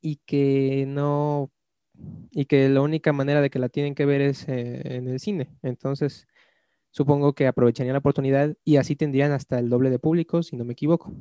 [0.00, 1.50] Y que no
[2.30, 5.20] y que la única manera de que la tienen que ver es eh, en el
[5.20, 5.50] cine.
[5.62, 6.26] Entonces,
[6.90, 10.64] supongo que aprovecharían la oportunidad y así tendrían hasta el doble de público, si no
[10.64, 11.12] me equivoco.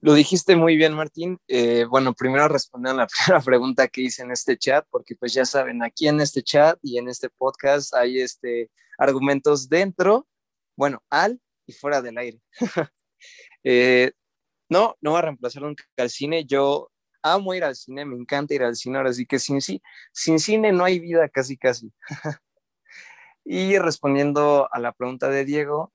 [0.00, 1.38] Lo dijiste muy bien, Martín.
[1.48, 5.32] Eh, bueno, primero responder a la primera pregunta que hice en este chat, porque pues
[5.32, 10.28] ya saben, aquí en este chat y en este podcast hay este, argumentos dentro,
[10.76, 12.40] bueno, al y fuera del aire.
[13.66, 14.12] Eh,
[14.68, 16.44] no, no va a reemplazar nunca al cine.
[16.44, 16.90] Yo
[17.24, 20.72] amo ir al cine, me encanta ir al cine, ahora sí que sin, sin cine
[20.72, 21.90] no hay vida casi casi.
[23.44, 25.92] y respondiendo a la pregunta de Diego,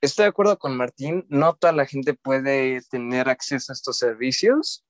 [0.00, 4.84] estoy de acuerdo con Martín, no toda la gente puede tener acceso a estos servicios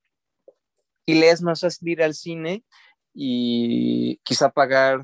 [1.05, 2.63] y le es más fácil ir al cine
[3.13, 5.01] y quizá pagar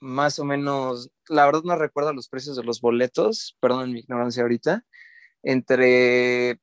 [0.00, 4.42] más o menos, la verdad no recuerdo los precios de los boletos, perdón mi ignorancia
[4.44, 4.84] ahorita,
[5.42, 6.60] entre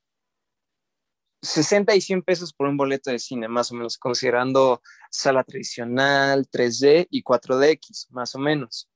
[1.46, 6.48] 60 y 100 pesos por un boleto de cine, más o menos, considerando sala tradicional,
[6.50, 8.90] 3D y 4DX, más o menos.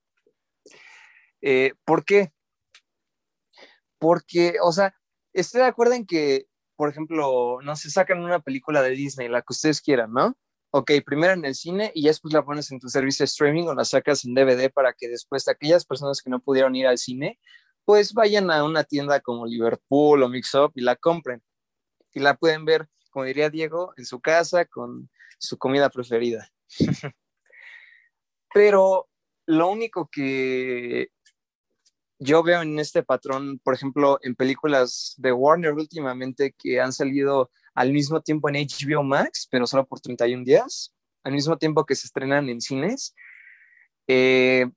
[1.41, 2.31] Eh, ¿Por qué?
[3.99, 4.93] Porque, o sea,
[5.33, 9.41] estoy de acuerdo en que, por ejemplo, no se sacan una película de Disney, la
[9.41, 10.37] que ustedes quieran, ¿no?
[10.71, 13.73] Ok, primero en el cine y después la pones en tu servicio de streaming o
[13.73, 17.39] la sacas en DVD para que después aquellas personas que no pudieron ir al cine,
[17.85, 21.41] pues vayan a una tienda como Liverpool o Mix Up y la compren
[22.13, 26.51] y la pueden ver, como diría Diego, en su casa con su comida preferida.
[28.53, 29.07] Pero
[29.45, 31.09] lo único que
[32.19, 37.49] yo veo en este patrón, por ejemplo, en películas de Warner últimamente que han salido
[37.73, 40.93] al mismo tiempo en HBO Max, pero solo por 31 días,
[41.23, 43.15] al mismo tiempo que se estrenan en cines,
[44.07, 44.69] eh,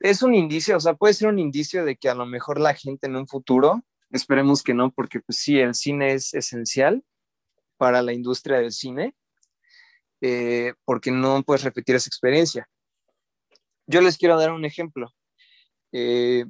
[0.00, 2.74] es un indicio, o sea, puede ser un indicio de que a lo mejor la
[2.74, 7.04] gente en un futuro Esperemos que no, porque pues sí, el cine es esencial
[7.76, 9.14] para la industria del cine,
[10.20, 12.68] eh, porque no puedes repetir esa experiencia.
[13.86, 15.12] Yo les quiero dar un ejemplo.
[15.92, 16.44] Eh,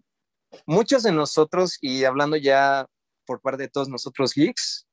[0.66, 2.86] muchos de nosotros, y hablando ya
[3.26, 4.86] por parte de todos nosotros geeks,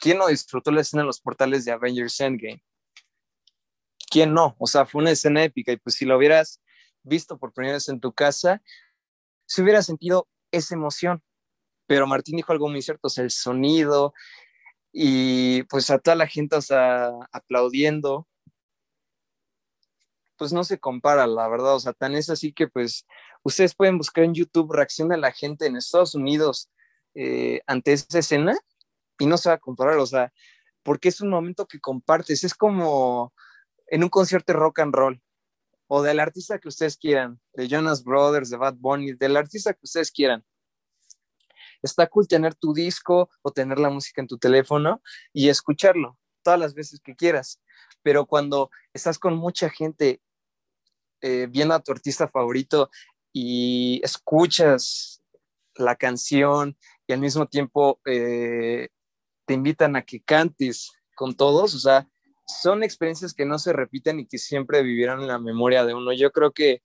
[0.00, 2.62] ¿quién no disfrutó la escena en los portales de Avengers Endgame?
[4.10, 4.56] ¿Quién no?
[4.58, 6.62] O sea, fue una escena épica y pues si lo hubieras
[7.02, 8.62] visto por primera vez en tu casa,
[9.46, 11.22] se hubiera sentido esa emoción
[11.88, 14.12] pero Martín dijo algo muy cierto, o sea, el sonido
[14.92, 16.56] y pues a toda la gente,
[17.32, 18.28] aplaudiendo,
[20.36, 23.06] pues no se compara, la verdad, o sea, tan es así que pues
[23.42, 26.70] ustedes pueden buscar en YouTube reacción de la gente en Estados Unidos
[27.14, 28.56] eh, ante esa escena
[29.18, 30.30] y no se va a comparar, o sea,
[30.82, 33.32] porque es un momento que compartes, es como
[33.86, 35.22] en un concierto de rock and roll
[35.86, 39.80] o del artista que ustedes quieran, de Jonas Brothers, de Bad Bunny, del artista que
[39.84, 40.44] ustedes quieran
[41.82, 46.58] está cool tener tu disco o tener la música en tu teléfono y escucharlo todas
[46.58, 47.60] las veces que quieras.
[48.02, 50.20] Pero cuando estás con mucha gente
[51.20, 52.90] eh, viendo a tu artista favorito
[53.32, 55.22] y escuchas
[55.74, 58.88] la canción y al mismo tiempo eh,
[59.46, 62.08] te invitan a que cantes con todos, o sea,
[62.46, 66.12] son experiencias que no se repiten y que siempre vivirán en la memoria de uno.
[66.12, 66.82] Yo creo que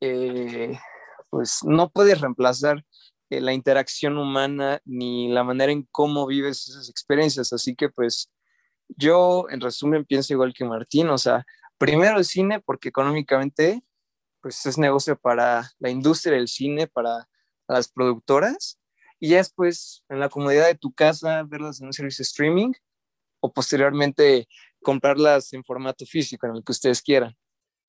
[0.00, 0.78] eh,
[1.30, 2.84] pues no puedes reemplazar
[3.30, 7.52] eh, la interacción humana ni la manera en cómo vives esas experiencias.
[7.52, 8.30] Así que pues
[8.88, 11.44] yo en resumen pienso igual que Martín, o sea,
[11.78, 13.82] primero el cine porque económicamente
[14.40, 17.28] pues es negocio para la industria del cine, para
[17.68, 18.78] las productoras
[19.18, 22.72] y ya después en la comodidad de tu casa verlas en un servicio streaming
[23.40, 24.48] o posteriormente
[24.82, 27.36] comprarlas en formato físico en el que ustedes quieran.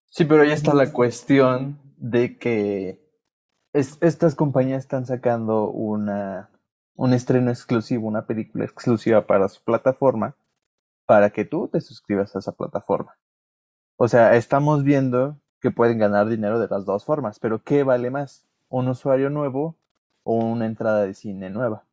[0.10, 3.07] Sí, pero ya está la cuestión de que
[3.73, 6.49] es, estas compañías están sacando una,
[6.95, 10.36] un estreno exclusivo, una película exclusiva para su plataforma,
[11.06, 13.17] para que tú te suscribas a esa plataforma.
[13.97, 18.12] O sea, estamos viendo que pueden ganar dinero de las dos formas, pero ¿qué vale
[18.12, 18.47] más?
[18.69, 19.77] ¿Un usuario nuevo
[20.23, 21.86] o una entrada de cine nueva?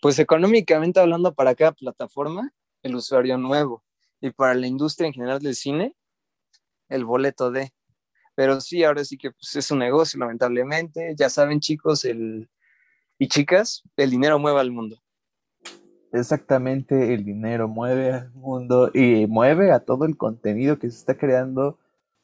[0.00, 2.52] Pues económicamente hablando para cada plataforma,
[2.82, 3.82] el usuario nuevo.
[4.20, 5.94] Y para la industria en general del cine,
[6.88, 7.72] el boleto de.
[8.34, 11.14] Pero sí, ahora sí que pues, es un negocio, lamentablemente.
[11.16, 12.48] Ya saben, chicos el,
[13.18, 15.00] y chicas, el dinero mueve al mundo.
[16.12, 21.16] Exactamente, el dinero mueve al mundo y mueve a todo el contenido que se está
[21.16, 21.78] creando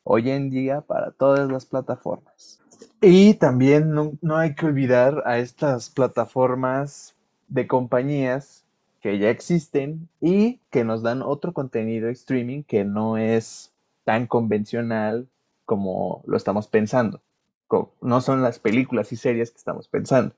[0.04, 2.60] hoy en día para todas las plataformas.
[3.00, 7.16] Y también no, no hay que olvidar a estas plataformas
[7.48, 8.64] de compañías
[9.00, 13.72] que ya existen y que nos dan otro contenido streaming que no es
[14.04, 15.26] tan convencional
[15.70, 17.22] como lo estamos pensando.
[18.02, 20.34] No son las películas y series que estamos pensando.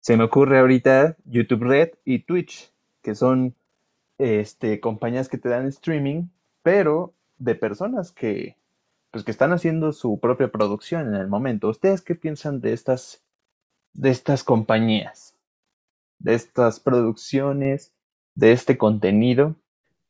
[0.00, 3.54] Se me ocurre ahorita YouTube Red y Twitch, que son
[4.18, 6.24] este, compañías que te dan streaming,
[6.64, 8.56] pero de personas que,
[9.12, 11.68] pues, que están haciendo su propia producción en el momento.
[11.68, 13.22] ¿Ustedes qué piensan de estas,
[13.92, 15.36] de estas compañías?
[16.18, 17.92] De estas producciones,
[18.34, 19.54] de este contenido.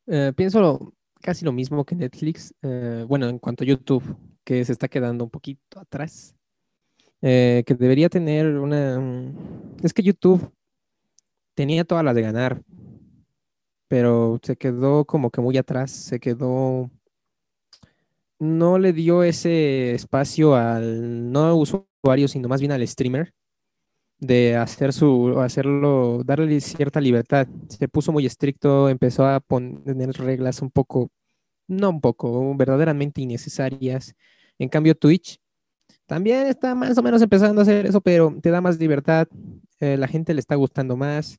[0.07, 2.55] Eh, pienso casi lo mismo que Netflix.
[2.63, 4.17] Eh, bueno, en cuanto a YouTube,
[4.47, 6.37] que se está quedando un poquito atrás.
[7.21, 9.01] Eh, que debería tener una...
[9.01, 9.37] Mm,
[9.83, 10.53] es que YouTube
[11.55, 12.63] tenía todas las de ganar,
[13.89, 16.91] pero se quedó como que muy atrás, se quedó...
[18.39, 23.33] No le dio ese espacio al no usuario, sino más bien al streamer
[24.19, 27.49] de hacer su, hacerlo, darle cierta libertad.
[27.69, 31.11] Se puso muy estricto, empezó a poner reglas un poco,
[31.67, 34.15] no un poco, verdaderamente innecesarias.
[34.59, 35.39] En cambio, Twitch
[36.07, 39.29] también está más o menos empezando a hacer eso, pero te da más libertad,
[39.81, 41.39] eh, la gente le está gustando más.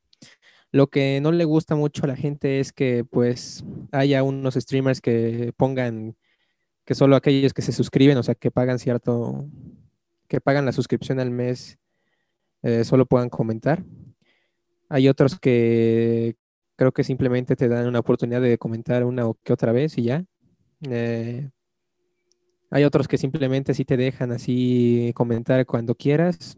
[0.72, 5.00] Lo que no le gusta mucho a la gente es que pues haya unos streamers
[5.02, 6.16] que pongan
[6.86, 9.46] que solo aquellos que se suscriben, o sea, que pagan cierto,
[10.28, 11.78] que pagan la suscripción al mes,
[12.64, 13.84] eh, solo puedan comentar.
[14.90, 16.36] Hay otros que
[16.78, 20.04] creo que simplemente te dan una oportunidad de comentar una o que otra vez y
[20.04, 20.26] ya.
[20.90, 21.50] Eh,
[22.70, 26.58] hay otros que simplemente sí te dejan así comentar cuando quieras.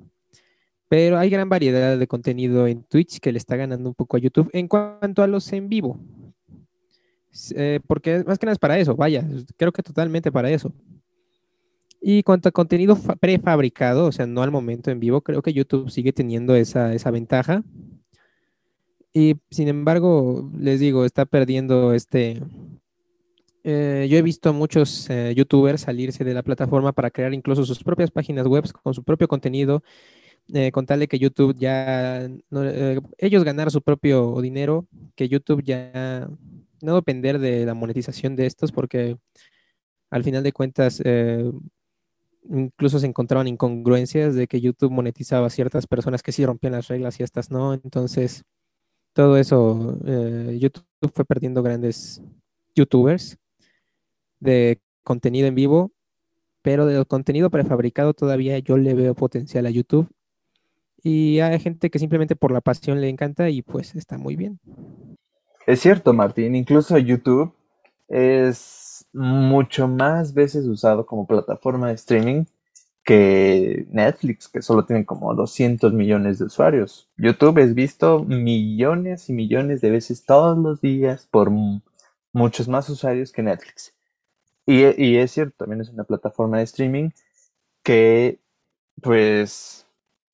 [0.87, 4.19] Pero hay gran variedad de contenido en Twitch que le está ganando un poco a
[4.19, 5.99] YouTube en cuanto a los en vivo.
[7.55, 9.23] Eh, porque más que nada es para eso, vaya,
[9.55, 10.73] creo que totalmente para eso.
[12.01, 15.91] Y cuanto a contenido prefabricado, o sea, no al momento en vivo, creo que YouTube
[15.91, 17.63] sigue teniendo esa, esa ventaja.
[19.13, 22.41] Y sin embargo, les digo, está perdiendo este,
[23.63, 27.65] eh, yo he visto a muchos eh, youtubers salirse de la plataforma para crear incluso
[27.65, 29.83] sus propias páginas web con su propio contenido,
[30.53, 32.29] eh, con tal de que YouTube ya,
[33.17, 36.29] ellos ganar su propio dinero, que YouTube ya
[36.81, 39.17] no depender de la monetización de estos, porque
[40.11, 41.01] al final de cuentas
[42.49, 46.87] incluso se encontraban incongruencias de que YouTube monetizaba a ciertas personas que sí rompían las
[46.87, 47.73] reglas y estas no.
[47.73, 48.43] Entonces,
[49.13, 49.99] todo eso,
[50.57, 52.21] YouTube fue perdiendo grandes
[52.75, 53.37] youtubers
[54.39, 55.91] de contenido en vivo,
[56.61, 60.07] pero de contenido prefabricado todavía yo le veo potencial a YouTube.
[61.01, 64.59] Y hay gente que simplemente por la pasión le encanta y pues está muy bien.
[65.65, 66.55] Es cierto, Martín.
[66.55, 67.53] Incluso YouTube
[68.07, 72.45] es mucho más veces usado como plataforma de streaming
[73.03, 77.09] que Netflix, que solo tiene como 200 millones de usuarios.
[77.17, 81.49] YouTube es visto millones y millones de veces todos los días por
[82.33, 83.95] muchos más usuarios que Netflix.
[84.71, 87.09] Y, es cierto, también es una plataforma de streaming
[87.81, 88.39] que
[89.01, 89.87] pues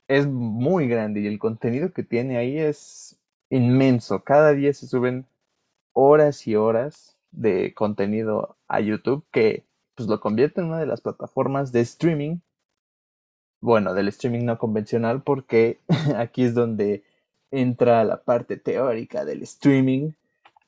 [0.09, 3.17] es muy grande y el contenido que tiene ahí es
[3.49, 4.25] inmenso.
[4.25, 5.25] Cada día se suben
[5.93, 9.63] horas y horas de contenido a YouTube que
[9.95, 12.39] pues lo convierte en una de las plataformas de streaming.
[13.61, 15.79] Bueno, del streaming no convencional porque
[16.17, 17.05] aquí es donde
[17.51, 20.11] entra la parte teórica del streaming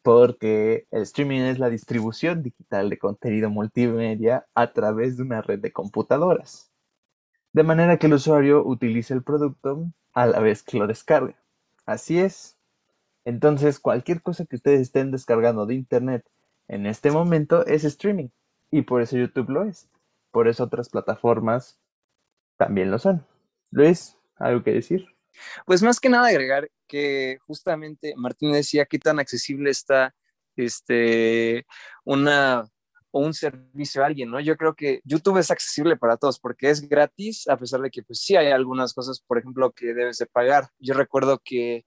[0.08, 5.60] porque el streaming es la distribución digital de contenido multimedia a través de una red
[5.60, 6.72] de computadoras,
[7.52, 11.36] de manera que el usuario utilice el producto a la vez que lo descarga.
[11.86, 12.58] Así es.
[13.26, 16.26] Entonces, cualquier cosa que ustedes estén descargando de Internet
[16.70, 18.30] en este momento es streaming.
[18.72, 19.90] Y por eso YouTube lo es.
[20.32, 21.82] Por eso otras plataformas
[22.56, 23.26] también lo son.
[23.72, 25.17] Luis, ¿algo que decir?
[25.66, 30.16] Pues más que nada agregar que justamente Martín decía qué tan accesible está
[30.56, 31.66] este,
[32.04, 32.70] una
[33.12, 34.40] o un servicio a alguien, ¿no?
[34.40, 38.04] Yo creo que YouTube es accesible para todos porque es gratis, a pesar de que
[38.04, 40.70] pues sí hay algunas cosas, por ejemplo, que debes de pagar.
[40.80, 41.86] Yo recuerdo que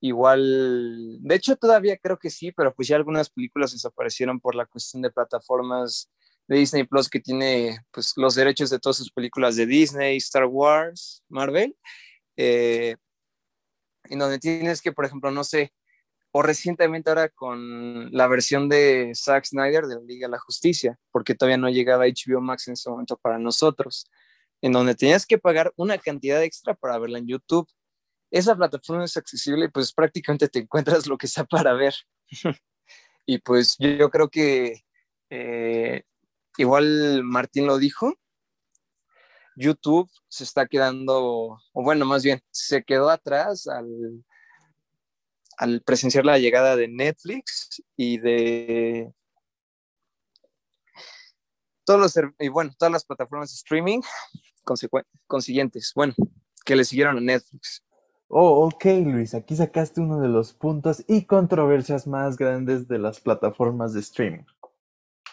[0.00, 4.66] igual, de hecho todavía creo que sí, pero pues ya algunas películas desaparecieron por la
[4.66, 6.10] cuestión de plataformas
[6.48, 10.46] de Disney Plus que tiene pues los derechos de todas sus películas de Disney, Star
[10.46, 11.76] Wars, Marvel,
[12.36, 12.96] eh,
[14.04, 15.72] en donde tienes que, por ejemplo, no sé,
[16.32, 20.98] o recientemente ahora con la versión de Zack Snyder de la Liga de la Justicia,
[21.10, 24.10] porque todavía no llegaba HBO Max en ese momento para nosotros,
[24.62, 27.68] en donde tenías que pagar una cantidad extra para verla en YouTube.
[28.30, 31.94] Esa plataforma es accesible y pues prácticamente te encuentras lo que está para ver.
[33.26, 34.84] y pues yo creo que
[35.28, 36.02] eh,
[36.56, 38.14] igual Martín lo dijo,
[39.56, 44.24] YouTube se está quedando, o bueno, más bien, se quedó atrás al,
[45.58, 49.12] al presenciar la llegada de Netflix y de
[51.84, 54.00] todos los, y bueno, todas las plataformas de streaming
[55.26, 56.14] consiguientes, bueno,
[56.64, 57.84] que le siguieron a Netflix.
[58.28, 63.20] Oh, ok, Luis, aquí sacaste uno de los puntos y controversias más grandes de las
[63.20, 64.44] plataformas de streaming.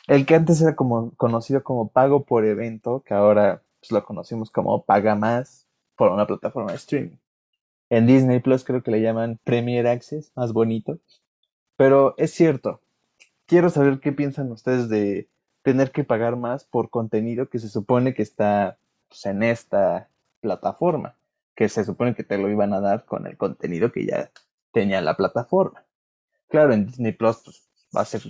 [0.07, 4.51] El que antes era como, conocido como pago por evento, que ahora pues, lo conocimos
[4.51, 7.17] como paga más por una plataforma de streaming.
[7.89, 10.99] En Disney Plus creo que le llaman Premier Access, más bonito.
[11.75, 12.81] Pero es cierto,
[13.45, 15.29] quiero saber qué piensan ustedes de
[15.63, 18.77] tener que pagar más por contenido que se supone que está
[19.07, 20.09] pues, en esta
[20.41, 21.17] plataforma,
[21.55, 24.31] que se supone que te lo iban a dar con el contenido que ya
[24.71, 25.83] tenía la plataforma.
[26.47, 28.21] Claro, en Disney Plus pues, va a ser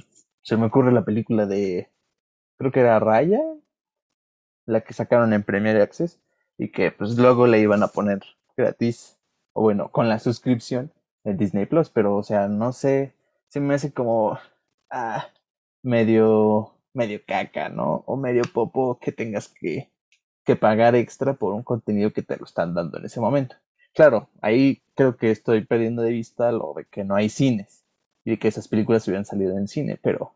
[0.42, 1.92] se me ocurre la película de,
[2.58, 3.40] creo que era Raya,
[4.70, 6.20] la que sacaron en Premier Access
[6.58, 8.22] y que pues luego le iban a poner
[8.56, 9.18] gratis,
[9.54, 10.92] o bueno, con la suscripción
[11.24, 13.16] en Disney Plus, pero o sea, no sé,
[13.48, 14.38] se me hace como
[14.92, 15.28] ah,
[15.82, 18.04] medio, medio caca, ¿no?
[18.06, 19.92] O medio popo que tengas que,
[20.46, 23.56] que pagar extra por un contenido que te lo están dando en ese momento.
[23.94, 27.86] Claro, ahí creo que estoy perdiendo de vista lo de que no hay cines
[28.24, 30.36] y que esas películas hubieran salido en cine, pero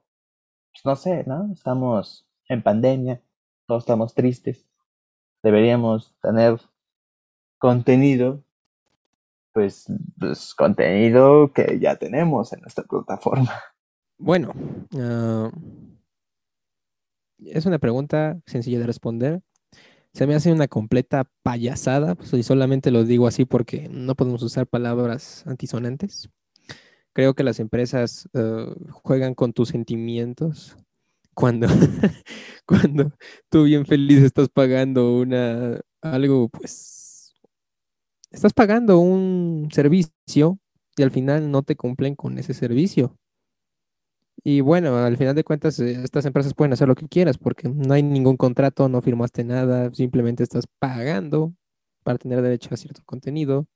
[0.72, 1.52] pues no sé, ¿no?
[1.54, 3.22] Estamos en pandemia,
[3.66, 4.66] todos estamos tristes,
[5.42, 6.60] deberíamos tener
[7.58, 8.44] contenido,
[9.54, 9.86] pues,
[10.20, 13.52] pues contenido que ya tenemos en nuestra plataforma.
[14.18, 14.54] Bueno,
[14.94, 15.50] uh,
[17.40, 19.42] es una pregunta sencilla de responder.
[20.14, 24.44] Se me hace una completa payasada, pues, y solamente lo digo así porque no podemos
[24.44, 26.30] usar palabras antisonantes.
[27.14, 30.78] Creo que las empresas uh, juegan con tus sentimientos
[31.34, 31.68] cuando,
[32.66, 33.12] cuando
[33.50, 37.34] tú bien feliz estás pagando una algo, pues
[38.32, 40.60] estás pagando un servicio
[40.98, 43.16] y al final no te cumplen con ese servicio.
[44.44, 47.70] Y bueno, al final de cuentas, eh, estas empresas pueden hacer lo que quieras porque
[47.70, 51.54] no hay ningún contrato, no firmaste nada, simplemente estás pagando
[52.04, 53.68] para tener derecho a cierto contenido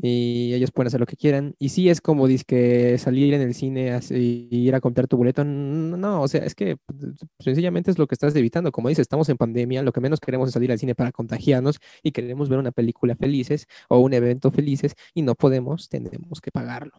[0.00, 1.54] y ellos pueden hacer lo que quieran.
[1.58, 5.44] Y sí es como que salir en el cine y ir a comprar tu boleto.
[5.44, 6.98] No, o sea, es que pues,
[7.40, 8.70] sencillamente es lo que estás evitando.
[8.70, 11.80] Como dices, estamos en pandemia, lo que menos queremos es salir al cine para contagiarnos
[12.02, 16.50] y queremos ver una película felices o un evento felices y no podemos, tenemos que
[16.52, 16.92] pagarlo.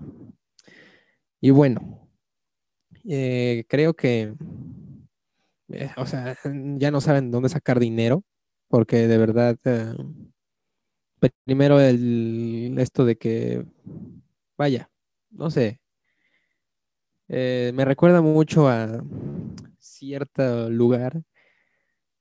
[1.42, 2.10] Y bueno,
[3.08, 4.34] eh, creo que,
[5.70, 6.38] eh, o sea,
[6.78, 8.24] ya no saben dónde sacar dinero
[8.68, 9.58] porque de verdad...
[9.64, 9.94] Eh,
[11.46, 13.66] primero el, esto de que,
[14.58, 14.90] vaya,
[15.32, 15.80] no sé,
[17.28, 19.04] eh, me recuerda mucho a
[19.78, 21.22] cierto lugar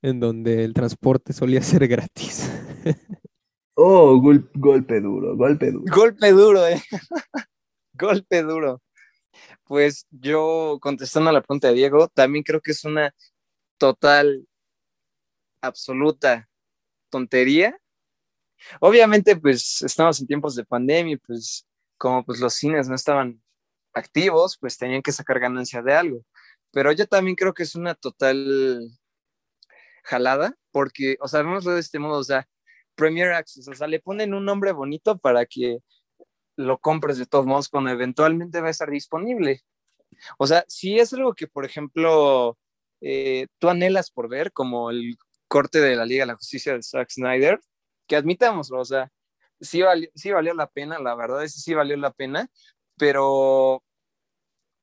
[0.02, 2.50] en donde el transporte solía ser gratis.
[3.74, 5.92] oh, golpe duro, golpe duro.
[5.94, 6.82] Golpe duro, eh.
[7.94, 8.82] golpe duro.
[9.64, 13.14] Pues yo, contestando a la pregunta de Diego, también creo que es una
[13.76, 14.46] total,
[15.60, 16.48] absoluta
[17.10, 17.78] tontería
[18.80, 23.42] Obviamente, pues estamos en tiempos de pandemia y pues como pues los cines no estaban
[23.94, 26.24] activos, pues tenían que sacar ganancia de algo.
[26.72, 28.80] Pero yo también creo que es una total
[30.04, 32.48] jalada, porque, o sea, vemoslo de este modo, o sea,
[32.94, 35.78] Premier Access, o sea, le ponen un nombre bonito para que
[36.56, 39.62] lo compres de todos modos cuando eventualmente va a estar disponible.
[40.38, 42.58] O sea, si es algo que, por ejemplo,
[43.00, 45.16] eh, tú anhelas por ver, como el
[45.48, 47.60] corte de la Liga de la Justicia de Zack Snyder,
[48.08, 49.10] que admitámoslo, o sea,
[49.60, 49.82] sí,
[50.14, 52.48] sí valió la pena, la verdad es que sí valió la pena,
[52.96, 53.84] pero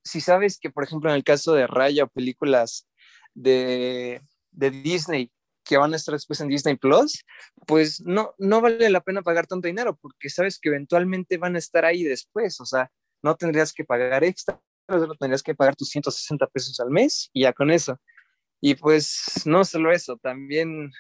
[0.04, 2.88] si sabes que, por ejemplo, en el caso de Raya o películas
[3.34, 4.22] de,
[4.52, 5.32] de Disney
[5.64, 7.26] que van a estar después en Disney Plus,
[7.66, 11.60] pues no, no vale la pena pagar tanto dinero porque sabes que eventualmente van a
[11.60, 12.92] estar ahí después, o sea,
[13.24, 17.44] no tendrías que pagar extra solo tendrías que pagar tus 160 pesos al mes y
[17.44, 18.00] ya con eso.
[18.62, 20.92] Y pues no solo eso, también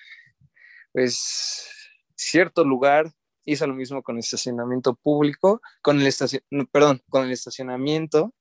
[0.92, 1.68] pues
[2.16, 3.12] cierto lugar
[3.46, 6.42] hizo lo mismo con el estacionamiento público, con el estacion
[6.72, 8.34] perdón, con el estacionamiento,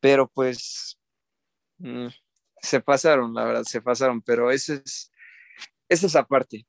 [0.00, 0.98] pero pues
[1.78, 2.08] mm,
[2.60, 5.10] se pasaron, la verdad, se pasaron, pero ese es,
[5.88, 6.66] esa es aparte.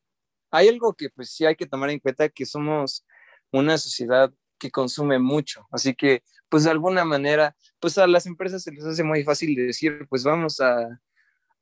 [0.52, 3.06] Hay algo que pues sí hay que tomar en cuenta que somos
[3.52, 8.64] una sociedad que consume mucho, así que pues de alguna manera, pues a las empresas
[8.64, 11.00] se les hace muy fácil decir, pues vamos a,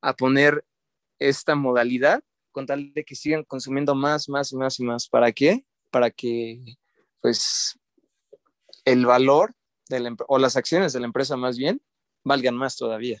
[0.00, 0.64] a poner
[1.18, 2.22] esta modalidad
[2.58, 5.08] con tal de que sigan consumiendo más, más y más y más.
[5.08, 5.64] ¿Para qué?
[5.92, 6.60] Para que,
[7.20, 7.78] pues,
[8.84, 9.54] el valor
[9.88, 11.80] de la, o las acciones de la empresa más bien
[12.24, 13.20] valgan más todavía.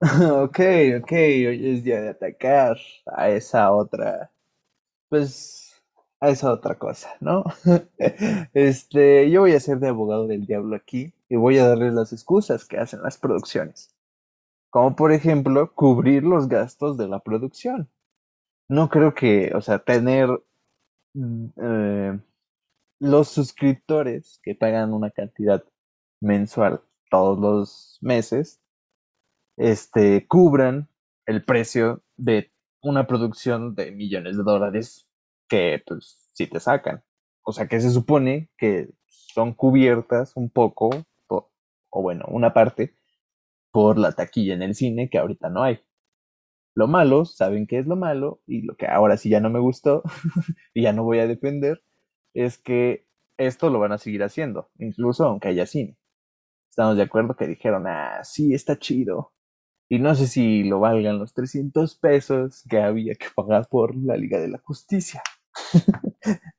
[0.00, 0.60] ok,
[1.02, 4.32] ok, hoy es día de atacar a esa otra,
[5.10, 5.74] pues,
[6.18, 7.44] a esa otra cosa, ¿no?
[8.54, 12.14] este, yo voy a ser de abogado del diablo aquí y voy a darles las
[12.14, 13.94] excusas que hacen las producciones.
[14.70, 17.90] Como por ejemplo, cubrir los gastos de la producción
[18.70, 20.28] no creo que, o sea, tener
[21.14, 22.20] mm, eh,
[23.00, 25.64] los suscriptores que pagan una cantidad
[26.20, 28.62] mensual todos los meses,
[29.56, 30.88] este, cubran
[31.26, 32.52] el precio de
[32.82, 35.08] una producción de millones de dólares
[35.48, 37.02] que, pues, sí te sacan.
[37.42, 40.90] O sea, que se supone que son cubiertas un poco,
[41.28, 42.94] o bueno, una parte,
[43.72, 45.80] por la taquilla en el cine que ahorita no hay.
[46.74, 49.60] Lo malo, saben qué es lo malo, y lo que ahora sí ya no me
[49.60, 50.02] gustó,
[50.74, 51.82] y ya no voy a defender,
[52.34, 53.06] es que
[53.38, 55.96] esto lo van a seguir haciendo, incluso aunque haya cine.
[56.70, 59.32] Estamos de acuerdo que dijeron, ah, sí, está chido.
[59.88, 64.16] Y no sé si lo valgan los 300 pesos que había que pagar por la
[64.16, 65.22] Liga de la Justicia.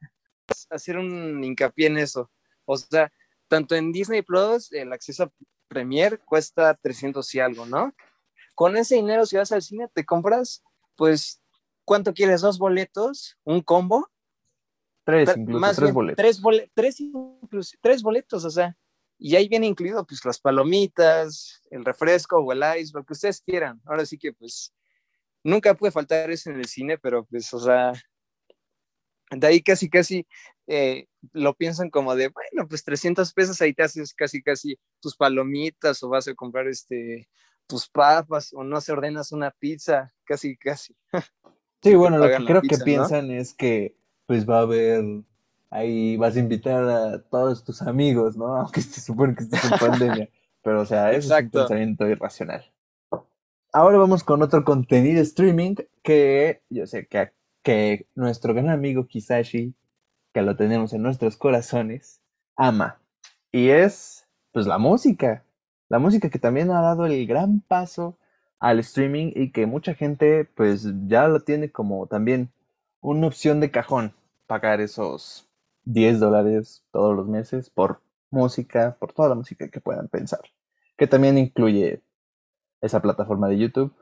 [0.70, 2.30] Hacer un hincapié en eso.
[2.66, 3.12] O sea,
[3.47, 5.32] tanto en Disney Plus, el acceso a
[5.70, 7.93] Premiere cuesta 300 y algo, ¿no?
[8.62, 10.64] Con ese dinero, si vas al cine, te compras,
[10.95, 11.41] pues,
[11.84, 12.41] ¿cuánto quieres?
[12.41, 13.36] ¿Dos boletos?
[13.43, 14.07] ¿Un combo?
[15.03, 16.18] Tres, incluso, tres boletos.
[16.76, 17.01] Tres,
[17.49, 18.78] tres, tres boletos, o sea,
[19.18, 23.41] y ahí viene incluido, pues, las palomitas, el refresco o el ice, lo que ustedes
[23.41, 23.82] quieran.
[23.84, 24.72] Ahora sí que, pues,
[25.43, 27.93] nunca puede faltar eso en el cine, pero, pues, o sea,
[29.32, 30.28] de ahí casi, casi
[30.68, 35.16] eh, lo piensan como de, bueno, pues 300 pesos ahí te haces casi, casi tus
[35.18, 37.28] palomitas o vas a comprar este
[37.68, 40.95] tus papas o no se ordenas una pizza, casi, casi.
[41.82, 43.95] Sí, bueno, lo que creo que piensan es que
[44.26, 45.03] pues va a haber,
[45.70, 48.55] ahí vas a invitar a todos tus amigos, ¿no?
[48.57, 50.30] Aunque se supone que estés en pandemia.
[50.64, 52.72] Pero, o sea, es un pensamiento irracional.
[53.74, 57.32] Ahora vamos con otro contenido streaming que yo sé que,
[57.64, 59.74] que nuestro gran amigo Kisashi,
[60.34, 62.22] que lo tenemos en nuestros corazones,
[62.55, 63.01] ama.
[63.51, 65.43] Y es, pues, la música.
[65.91, 68.17] La música que también ha dado el gran paso
[68.59, 72.49] al streaming y que mucha gente pues ya lo tiene como también
[73.01, 74.15] una opción de cajón,
[74.47, 75.49] pagar esos
[75.83, 80.39] 10 dólares todos los meses por música, por toda la música que puedan pensar,
[80.95, 82.01] que también incluye
[82.79, 83.93] esa plataforma de YouTube.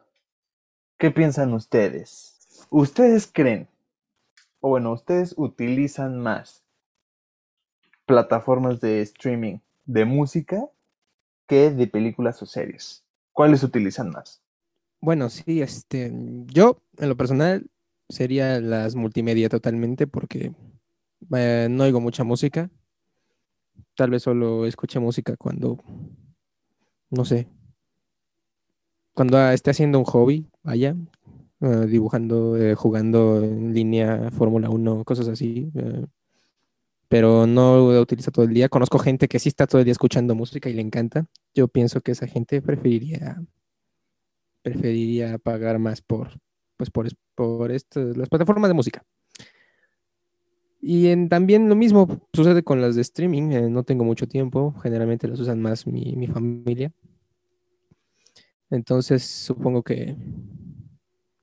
[1.00, 2.68] ¿Qué piensan ustedes?
[2.70, 3.68] ¿Ustedes creen,
[4.60, 6.64] o bueno, ustedes utilizan más
[8.06, 10.70] plataformas de streaming de música
[11.50, 13.04] que de películas o series.
[13.34, 14.42] ¿Cuáles utilizan más?
[15.02, 16.14] Bueno, sí, este,
[16.46, 17.66] yo en lo personal
[18.08, 20.54] sería las multimedia totalmente porque
[21.36, 22.70] eh, no oigo mucha música.
[23.96, 25.80] Tal vez solo escuche música cuando,
[27.10, 27.48] no sé,
[29.14, 30.96] cuando esté haciendo un hobby, vaya,
[31.62, 35.72] eh, dibujando, eh, jugando en línea, Fórmula 1, cosas así
[37.10, 38.70] pero no lo utiliza todo el día.
[38.70, 41.26] Conozco gente que sí está todo el día escuchando música y le encanta.
[41.54, 43.44] Yo pienso que esa gente preferiría
[44.62, 46.40] preferiría pagar más por
[46.78, 49.04] pues por, por las plataformas de música.
[50.82, 53.52] Y en, también lo mismo sucede con las de streaming.
[53.52, 54.74] Eh, no tengo mucho tiempo.
[54.82, 56.94] Generalmente las usan más mi, mi familia.
[58.70, 60.16] Entonces supongo que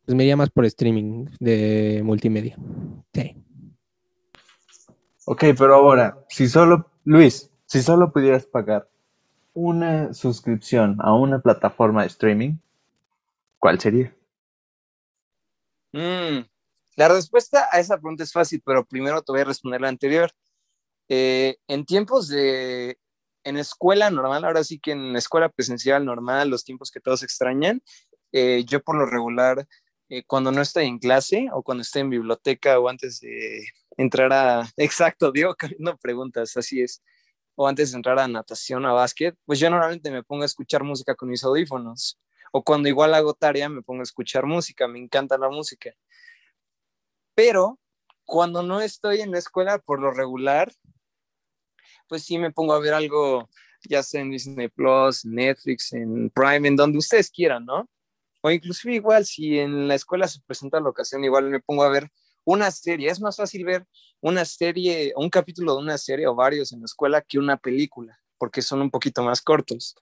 [0.06, 2.56] pues me iría más por streaming de multimedia.
[3.12, 3.45] Sí.
[5.28, 8.88] Ok, pero ahora, si solo, Luis, si solo pudieras pagar
[9.54, 12.58] una suscripción a una plataforma de streaming,
[13.58, 14.16] ¿cuál sería?
[15.92, 16.46] Mm,
[16.94, 20.30] la respuesta a esa pregunta es fácil, pero primero te voy a responder la anterior.
[21.08, 22.96] Eh, en tiempos de,
[23.42, 27.82] en escuela normal, ahora sí que en escuela presencial normal, los tiempos que todos extrañan,
[28.30, 29.66] eh, yo por lo regular,
[30.08, 33.66] eh, cuando no estoy en clase o cuando estoy en biblioteca o antes de
[33.96, 34.68] entrar a...
[34.76, 37.02] Exacto, Diego, no preguntas, así es.
[37.54, 40.84] o antes de entrar a natación, a básquet, pues yo normalmente me pongo a escuchar
[40.84, 42.18] música con mis audífonos.
[42.52, 45.92] O cuando igual hago tarea, me pongo a escuchar música, me encanta la música.
[47.34, 47.78] Pero
[48.24, 50.72] cuando no estoy en la escuela, por lo regular,
[52.08, 53.48] pues sí me pongo a ver algo,
[53.88, 57.88] ya sea en Disney Plus, Netflix, en Prime, en donde ustedes quieran, ¿no?
[58.42, 61.88] O inclusive igual, si en la escuela se presenta la ocasión, igual me pongo a
[61.88, 62.10] ver
[62.46, 63.10] una serie.
[63.10, 63.84] Es más fácil ver
[64.20, 68.18] una serie, un capítulo de una serie o varios en la escuela que una película,
[68.38, 69.96] porque son un poquito más cortos.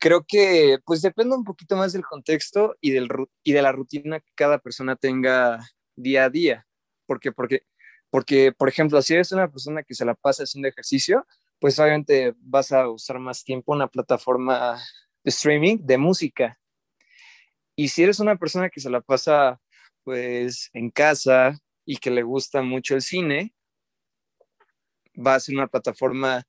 [0.00, 3.08] Creo que pues depende un poquito más del contexto y, del,
[3.44, 5.60] y de la rutina que cada persona tenga
[5.94, 6.66] día a día.
[7.06, 7.62] Porque, porque,
[8.10, 11.26] porque, por ejemplo, si eres una persona que se la pasa haciendo ejercicio,
[11.60, 14.80] pues obviamente vas a usar más tiempo una plataforma
[15.22, 16.58] de streaming de música.
[17.76, 19.60] Y si eres una persona que se la pasa
[20.08, 23.54] pues en casa y que le gusta mucho el cine,
[25.14, 26.46] va a ser una plataforma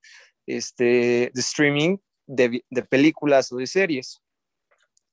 [0.48, 4.22] este, de streaming de, de, películas o de series.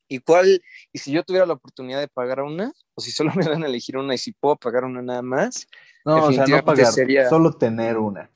[0.06, 0.62] ¿Y cuál?
[0.92, 3.66] Y si yo tuviera la oportunidad de pagar una, o si solo me dan a
[3.66, 5.66] elegir una y si puedo pagar una nada más.
[6.04, 7.28] No, o sea, no pagar, sería...
[7.28, 8.30] solo tener una.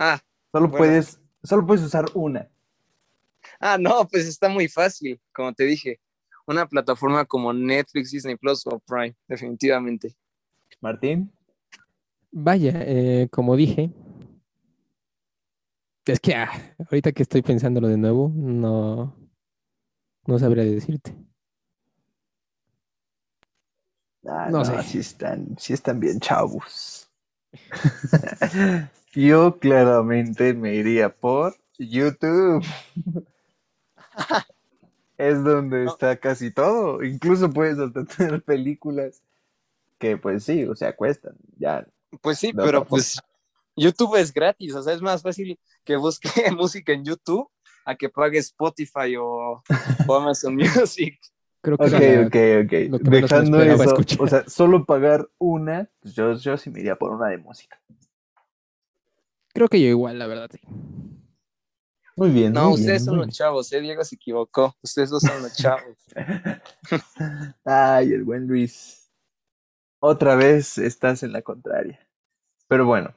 [0.00, 0.20] Ah.
[0.50, 0.78] Solo bueno.
[0.78, 2.50] puedes, solo puedes usar una.
[3.60, 6.00] Ah, no, pues está muy fácil, como te dije.
[6.46, 10.16] Una plataforma como Netflix, Disney Plus o Prime, definitivamente.
[10.80, 11.32] Martín.
[12.32, 13.92] Vaya, eh, como dije,
[16.06, 19.14] es que ah, ahorita que estoy pensándolo de nuevo, no,
[20.26, 21.14] no sabría decirte.
[24.24, 24.82] Ah, no, no, sé.
[24.82, 27.08] Sí están, sí están bien chavos.
[29.14, 32.64] Yo claramente me iría por YouTube.
[35.28, 35.92] es donde no.
[35.92, 37.02] está casi todo.
[37.02, 39.22] Incluso puedes hasta tener películas
[39.98, 41.34] que pues sí, o sea, cuestan.
[41.58, 41.86] Ya.
[42.20, 43.20] Pues sí, pero pues
[43.76, 47.48] YouTube es gratis, o sea, es más fácil que busque música en YouTube
[47.84, 49.62] a que pague Spotify o,
[50.06, 51.18] o Amazon Music.
[51.60, 53.02] Creo que ok, ok, ok.
[53.08, 57.28] Dejando eso, o sea, solo pagar una, pues yo, yo sí me iría por una
[57.28, 57.80] de música.
[59.54, 60.50] Creo que yo igual, la verdad.
[62.22, 62.52] Muy bien.
[62.52, 63.80] No, muy ustedes bien, son los chavos, ¿eh?
[63.80, 64.76] Diego se equivocó.
[64.80, 65.96] Ustedes dos son los chavos.
[67.64, 69.10] Ay, el buen Luis.
[69.98, 71.98] Otra vez estás en la contraria.
[72.68, 73.12] Pero bueno,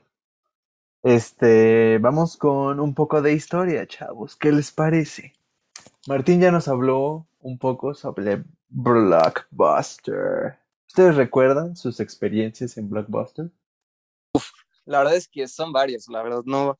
[1.03, 4.35] este, vamos con un poco de historia, chavos.
[4.35, 5.33] ¿Qué les parece?
[6.07, 10.57] Martín ya nos habló un poco sobre Blockbuster.
[10.87, 13.51] ¿Ustedes recuerdan sus experiencias en Blockbuster?
[14.33, 14.49] Uf,
[14.85, 16.75] la verdad es que son varias, la verdad no,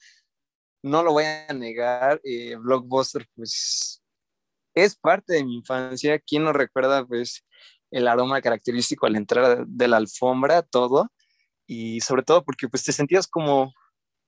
[0.86, 2.22] no lo voy a negar.
[2.24, 4.04] Eh, Blockbuster, pues,
[4.76, 6.20] es parte de mi infancia.
[6.20, 7.44] ¿Quién no recuerda, pues,
[7.92, 11.12] el aroma característico al entrar de la alfombra, todo?
[11.68, 13.74] Y sobre todo porque, pues, te sentías como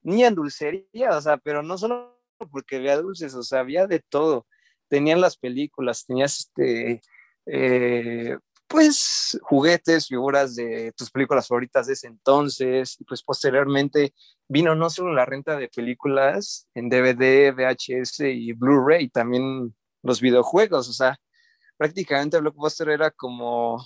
[0.01, 2.19] niña en dulcería, o sea, pero no solo
[2.51, 4.47] porque había dulces, o sea, había de todo.
[4.89, 7.01] Tenían las películas, tenías este,
[7.47, 8.37] eh,
[8.67, 14.13] pues, juguetes, figuras de tus películas favoritas de ese entonces, y pues posteriormente
[14.47, 20.89] vino no solo la renta de películas en DVD, VHS y Blu-ray, también los videojuegos,
[20.89, 21.17] o sea,
[21.77, 23.85] prácticamente Blockbuster era como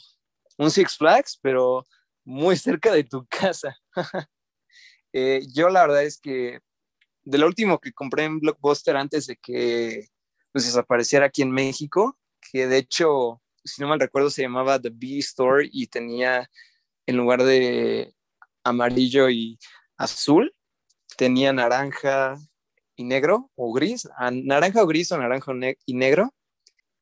[0.58, 1.86] un Six Flags, pero
[2.24, 3.76] muy cerca de tu casa.
[5.14, 6.62] Eh, yo la verdad es que
[7.24, 10.08] de lo último que compré en Blockbuster antes de que
[10.54, 12.18] pues, desapareciera aquí en México,
[12.50, 16.50] que de hecho, si no mal recuerdo, se llamaba The B Store y tenía
[17.06, 18.14] en lugar de
[18.64, 19.60] amarillo y
[19.98, 20.54] azul,
[21.18, 22.38] tenía naranja
[22.96, 25.52] y negro o gris, naranja o gris o naranja
[25.86, 26.34] y negro.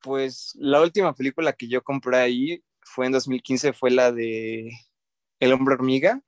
[0.00, 4.70] Pues la última película que yo compré ahí fue en 2015, fue la de
[5.40, 6.22] El hombre hormiga,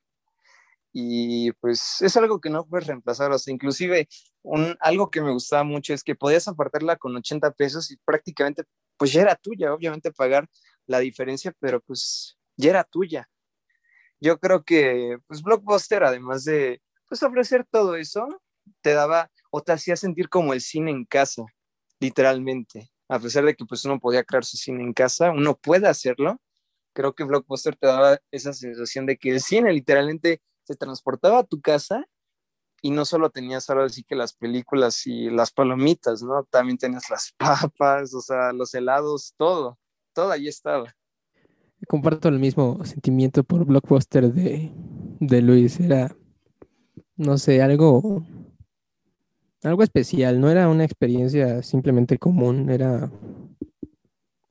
[0.93, 4.09] y pues es algo que no puedes reemplazar, o sea, inclusive
[4.43, 8.64] un, algo que me gustaba mucho es que podías apartarla con 80 pesos y prácticamente
[8.97, 10.49] pues ya era tuya, obviamente pagar
[10.86, 13.28] la diferencia, pero pues ya era tuya.
[14.20, 18.26] Yo creo que pues Blockbuster, además de pues ofrecer todo eso,
[18.80, 21.45] te daba o te hacía sentir como el cine en casa,
[22.01, 22.90] literalmente.
[23.09, 26.40] A pesar de que pues uno podía crear su cine en casa, uno puede hacerlo.
[26.95, 31.45] Creo que Blockbuster te daba esa sensación de que el cine literalmente se transportaba a
[31.45, 32.07] tu casa
[32.83, 36.43] y no solo tenías ahora sí que las películas y las palomitas, ¿no?
[36.51, 39.78] También tenías las papas, o sea, los helados, todo,
[40.12, 40.95] todo ahí estaba.
[41.89, 44.72] Comparto el mismo sentimiento por Blockbuster de,
[45.20, 46.14] de Luis, era,
[47.16, 48.24] no sé, algo,
[49.62, 53.11] algo especial, no era una experiencia simplemente común, era,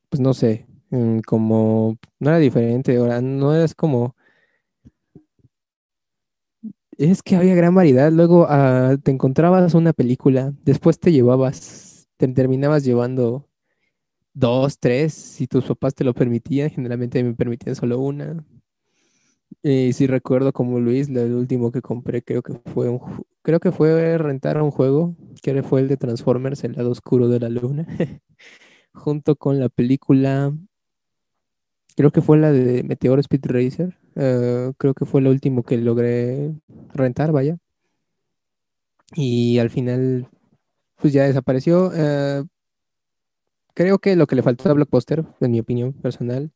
[0.09, 4.15] pues no sé, mm, como, no era diferente, ahora no es como
[7.01, 8.11] Es que había gran variedad.
[8.11, 13.49] Luego ah, te encontrabas una película, después te llevabas, te terminabas llevando
[14.33, 16.69] dos, tres, si tus papás te lo permitían.
[16.69, 18.45] Generalmente me permitían solo una.
[19.63, 22.99] Y si recuerdo como Luis, lo último que compré creo que fue un,
[23.41, 27.39] creo que fue rentar un juego, que fue el de Transformers, el lado oscuro de
[27.39, 27.87] la luna,
[28.93, 30.55] junto con la película,
[31.95, 35.77] creo que fue la de Meteor Speed Racer, eh, creo que fue lo último que
[35.77, 36.51] logré
[36.93, 37.57] rentar, vaya.
[39.13, 40.27] Y al final,
[40.97, 41.91] pues ya desapareció.
[41.93, 42.43] Eh,
[43.73, 46.51] creo que lo que le faltó a Blockbuster, en mi opinión personal,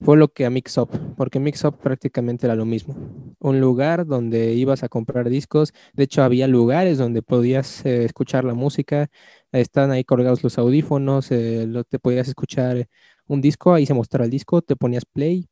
[0.00, 2.94] fue lo que a Mix Up, porque Mix Up prácticamente era lo mismo.
[3.38, 8.44] Un lugar donde ibas a comprar discos, de hecho había lugares donde podías eh, escuchar
[8.44, 9.08] la música,
[9.52, 12.88] están ahí colgados los audífonos, lo, te podías escuchar
[13.26, 15.48] un disco, ahí se mostraba el disco, te ponías play,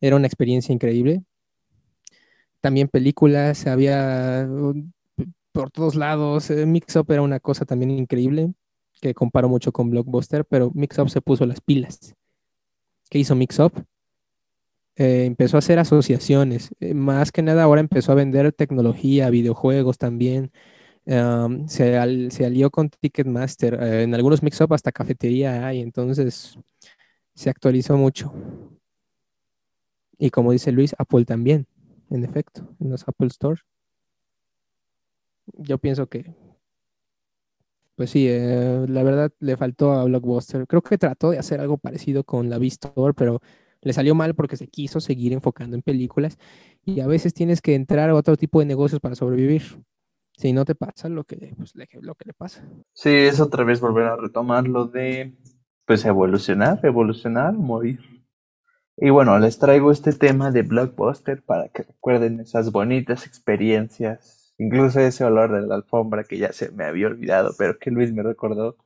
[0.00, 1.22] era una experiencia increíble.
[2.60, 4.48] También películas, había
[5.52, 8.52] por todos lados, eh, Mix Up era una cosa también increíble,
[9.00, 12.14] que comparo mucho con Blockbuster, pero Mix Up se puso las pilas
[13.10, 13.72] que hizo Mixup,
[14.96, 16.70] eh, empezó a hacer asociaciones.
[16.80, 20.52] Eh, más que nada ahora empezó a vender tecnología, videojuegos también.
[21.68, 21.96] se,
[22.44, 23.74] alió con Ticketmaster.
[23.82, 26.58] En algunos Mixup hasta cafetería hay, entonces
[27.34, 28.32] se actualizó mucho.
[30.18, 31.66] Y como dice Luis, Apple también,
[32.10, 33.60] en efecto, en los Apple Store.
[35.54, 36.34] Yo pienso que
[37.98, 40.68] pues sí, eh, la verdad le faltó a Blockbuster.
[40.68, 43.40] Creo que trató de hacer algo parecido con la V-Store, pero
[43.80, 46.38] le salió mal porque se quiso seguir enfocando en películas
[46.84, 49.62] y a veces tienes que entrar a otro tipo de negocios para sobrevivir.
[50.36, 52.64] Si no te pasa lo que, pues, le, lo que le pasa.
[52.92, 55.36] Sí, es otra vez volver a retomar lo de,
[55.84, 57.98] pues, evolucionar, evolucionar, morir.
[59.00, 64.98] Y bueno, les traigo este tema de Blockbuster para que recuerden esas bonitas experiencias Incluso
[65.00, 68.24] ese olor de la alfombra que ya se me había olvidado, pero que Luis me
[68.24, 68.76] recordó.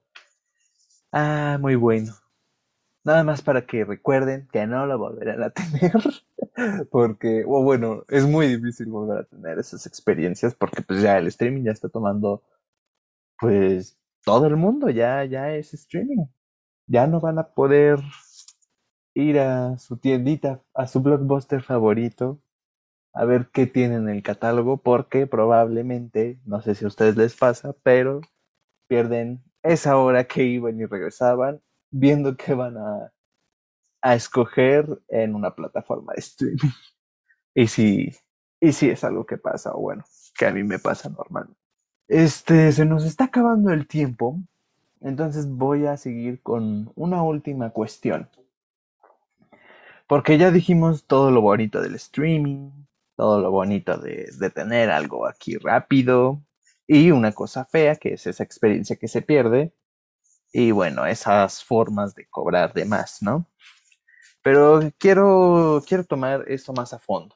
[1.10, 2.12] Ah, muy bueno.
[3.04, 5.92] Nada más para que recuerden que no lo volverán a tener.
[6.90, 11.26] porque, o bueno, es muy difícil volver a tener esas experiencias porque pues ya el
[11.28, 12.42] streaming ya está tomando,
[13.40, 16.26] pues, todo el mundo ya, ya es streaming.
[16.86, 17.98] Ya no van a poder
[19.14, 22.40] ir a su tiendita, a su blockbuster favorito
[23.14, 27.36] a ver qué tienen en el catálogo, porque probablemente, no sé si a ustedes les
[27.36, 28.20] pasa, pero
[28.88, 31.60] pierden esa hora que iban y regresaban
[31.90, 33.12] viendo qué van a,
[34.02, 36.58] a escoger en una plataforma de streaming.
[37.54, 38.10] Y si,
[38.60, 40.04] y si es algo que pasa, o bueno,
[40.38, 41.60] que a mí me pasa normalmente.
[42.08, 44.38] Este, se nos está acabando el tiempo,
[45.02, 48.30] entonces voy a seguir con una última cuestión.
[50.12, 52.70] Porque ya dijimos todo lo bonito del streaming,
[53.16, 56.44] todo lo bonito de, tener algo aquí rápido
[56.86, 59.72] y una cosa fea que es esa experiencia que se pierde
[60.52, 63.48] y bueno, esas formas de cobrar de más, ¿no?
[64.42, 67.34] Pero quiero, quiero tomar esto más a fondo.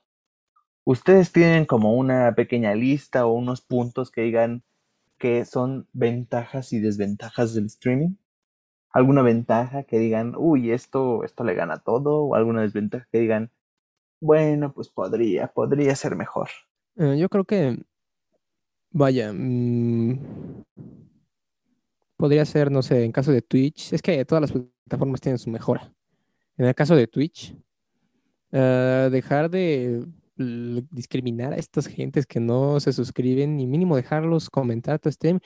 [0.85, 4.63] ¿Ustedes tienen como una pequeña lista o unos puntos que digan
[5.17, 8.17] que son ventajas y desventajas del streaming?
[8.97, 12.25] ¿Alguna ventaja que digan, uy, esto, esto le gana todo?
[12.25, 13.51] ¿O alguna desventaja que digan,
[14.23, 16.49] bueno, pues podría, podría ser mejor.
[16.97, 17.79] Eh, yo creo que,
[18.91, 20.65] vaya, mm,
[22.17, 25.51] podría ser, no sé, en caso de Twitch, es que todas las plataformas tienen su
[25.51, 25.93] mejora.
[26.57, 27.55] En el caso de Twitch,
[28.51, 30.07] eh, dejar de
[30.39, 35.39] discriminar a estas gentes que no se suscriben y mínimo dejarlos comentar tu stream.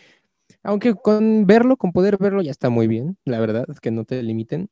[0.63, 4.23] Aunque con verlo, con poder verlo ya está muy bien, la verdad, que no te
[4.23, 4.69] limiten.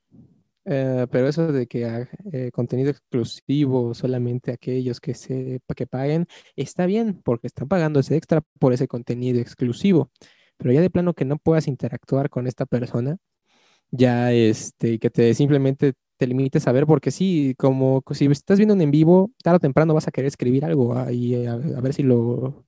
[0.71, 6.27] Eh, pero eso de que eh, contenido exclusivo solamente aquellos que se que paguen
[6.57, 10.11] está bien porque están pagando ese extra por ese contenido exclusivo.
[10.59, 13.17] Pero ya de plano que no puedas interactuar con esta persona,
[13.91, 18.75] ya este que te simplemente te limites a ver porque sí, como si estás viendo
[18.75, 22.67] en vivo, tarde o temprano vas a querer escribir algo ahí a, ver si lo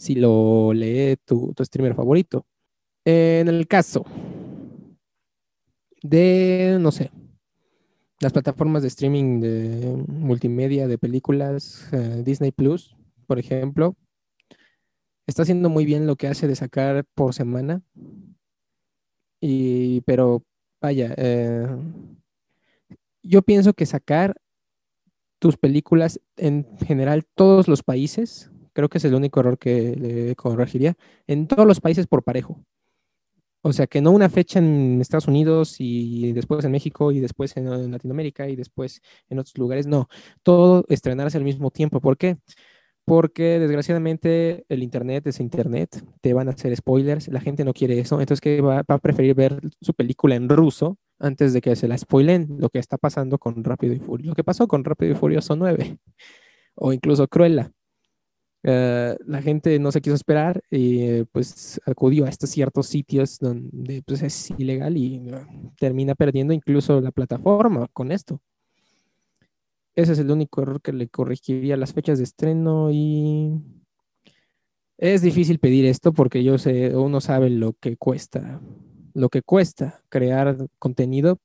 [0.00, 2.46] si lo lee tu, tu streamer favorito.
[3.04, 4.06] En el caso
[6.02, 7.10] de, no sé,
[8.18, 12.96] las plataformas de streaming de multimedia, de películas, eh, Disney Plus,
[13.26, 13.94] por ejemplo,
[15.26, 17.82] está haciendo muy bien lo que hace de sacar por semana.
[19.38, 20.42] Y, pero
[20.80, 21.68] vaya, eh,
[23.22, 24.34] yo pienso que sacar
[25.38, 30.36] tus películas en general todos los países, creo que es el único error que le
[30.36, 30.96] corregiría,
[31.26, 32.64] en todos los países por parejo.
[33.62, 37.56] O sea, que no una fecha en Estados Unidos y después en México y después
[37.58, 39.86] en, Latinoamérica y después en otros lugares.
[39.86, 40.08] No,
[40.42, 42.00] todo estrenarse al mismo tiempo.
[42.00, 42.38] ¿Por qué?
[43.04, 47.98] porque desgraciadamente el Internet es Internet, te van a hacer spoilers, la gente no quiere
[47.98, 51.74] eso, entonces que va, va a preferir ver su película en ruso antes de que
[51.74, 54.84] se la spoilen, lo que está pasando con Rápido y Furioso, lo que pasó con
[54.84, 55.98] Rápido y Furioso 9,
[56.76, 57.72] o incluso Cruella.
[58.62, 64.02] Eh, la gente no se quiso esperar y pues acudió a estos ciertos sitios donde
[64.02, 68.40] pues, es ilegal y uh, termina perdiendo incluso la plataforma con esto.
[69.94, 73.60] Ese es el único error que le corregiría las fechas de estreno y
[74.98, 78.60] es difícil pedir esto porque yo sé, uno sabe lo que cuesta,
[79.14, 81.38] lo que cuesta crear contenido,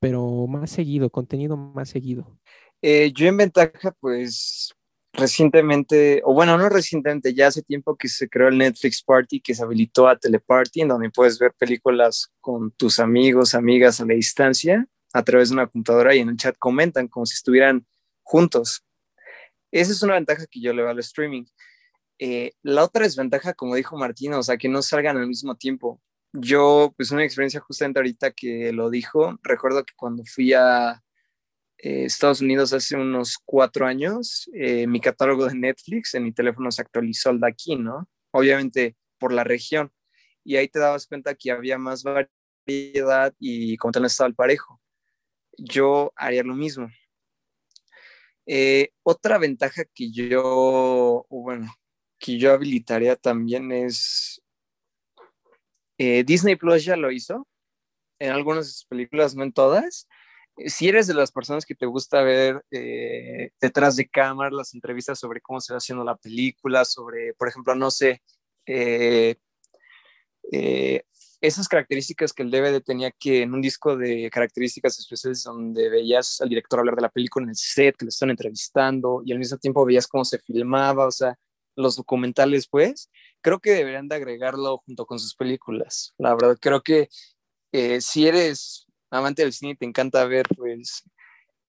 [0.00, 2.36] pero más seguido, contenido más seguido.
[2.82, 4.74] Eh, yo en ventaja, pues
[5.16, 9.54] recientemente, o bueno, no recientemente, ya hace tiempo que se creó el Netflix Party, que
[9.54, 14.14] se habilitó a Teleparty, en donde puedes ver películas con tus amigos, amigas a la
[14.14, 17.86] distancia, a través de una computadora y en el chat comentan como si estuvieran
[18.22, 18.84] juntos.
[19.70, 21.44] Esa es una ventaja que yo le veo al streaming.
[22.18, 26.00] Eh, la otra desventaja, como dijo Martín, o sea, que no salgan al mismo tiempo.
[26.32, 31.02] Yo, pues una experiencia justamente ahorita que lo dijo, recuerdo que cuando fui a
[31.78, 36.70] eh, Estados Unidos hace unos cuatro años, eh, mi catálogo de Netflix en mi teléfono
[36.70, 38.08] se actualizó al de aquí, ¿no?
[38.32, 39.92] Obviamente por la región.
[40.44, 44.34] Y ahí te dabas cuenta que había más variedad y como tal no estaba el
[44.34, 44.80] parejo.
[45.58, 46.88] Yo haría lo mismo.
[48.46, 51.74] Eh, otra ventaja que yo, bueno,
[52.18, 54.40] que yo habilitaría también es
[55.98, 57.48] Disney Plus ya lo hizo
[58.18, 60.08] en algunas de sus películas, no en todas,
[60.64, 65.18] si eres de las personas que te gusta ver eh, detrás de cámara las entrevistas
[65.18, 68.22] sobre cómo se va haciendo la película, sobre, por ejemplo, no sé,
[68.64, 69.36] eh,
[70.50, 71.02] eh,
[71.40, 76.40] esas características que el DVD tenía que en un disco de características especiales donde veías
[76.40, 79.38] al director hablar de la película en el set, que le están entrevistando y al
[79.38, 81.36] mismo tiempo veías cómo se filmaba, o sea,
[81.76, 83.10] los documentales, pues,
[83.42, 86.14] creo que deberían de agregarlo junto con sus películas.
[86.16, 87.08] La verdad, creo que
[88.00, 91.04] si eres amante del cine y te encanta ver pues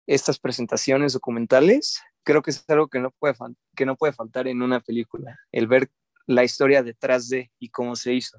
[0.07, 3.35] estas presentaciones documentales, creo que es algo que no puede,
[3.77, 5.91] que no puede faltar en una película, el ver
[6.27, 8.39] la historia detrás de y cómo se hizo.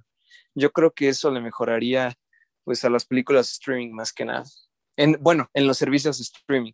[0.55, 2.13] Yo creo que eso le mejoraría
[2.63, 4.45] pues a las películas streaming más que nada.
[4.95, 6.73] En, bueno, en los servicios streaming.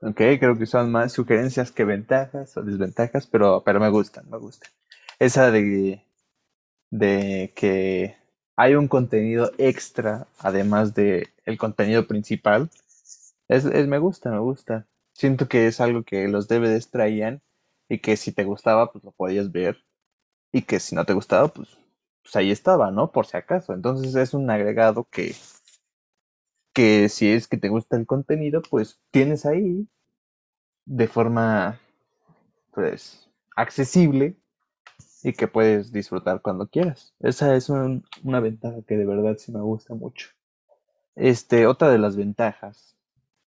[0.00, 4.38] Ok, creo que son más sugerencias que ventajas o desventajas, pero, pero me gustan, me
[4.38, 4.70] gustan.
[5.18, 6.04] Esa de,
[6.90, 8.16] de que
[8.56, 12.70] hay un contenido extra, además de el contenido principal.
[13.48, 14.86] Es, me gusta, me gusta.
[15.12, 17.42] Siento que es algo que los DVDs traían
[17.88, 19.84] y que si te gustaba, pues lo podías ver.
[20.52, 21.76] Y que si no te gustaba, pues,
[22.22, 23.12] pues ahí estaba, ¿no?
[23.12, 23.74] Por si acaso.
[23.74, 25.34] Entonces es un agregado que,
[26.74, 29.88] que si es que te gusta el contenido, pues tienes ahí
[30.86, 31.80] de forma,
[32.72, 34.36] pues, accesible
[35.24, 37.14] y que puedes disfrutar cuando quieras.
[37.18, 40.28] Esa es una ventaja que de verdad sí me gusta mucho.
[41.16, 42.94] Este, otra de las ventajas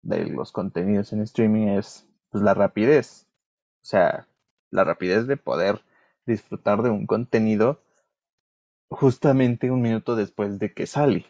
[0.02, 3.26] de los contenidos en streaming es pues, la rapidez.
[3.80, 4.28] O sea,
[4.70, 5.82] la rapidez de poder
[6.26, 7.80] disfrutar de un contenido
[8.90, 11.24] justamente un minuto después de que sale.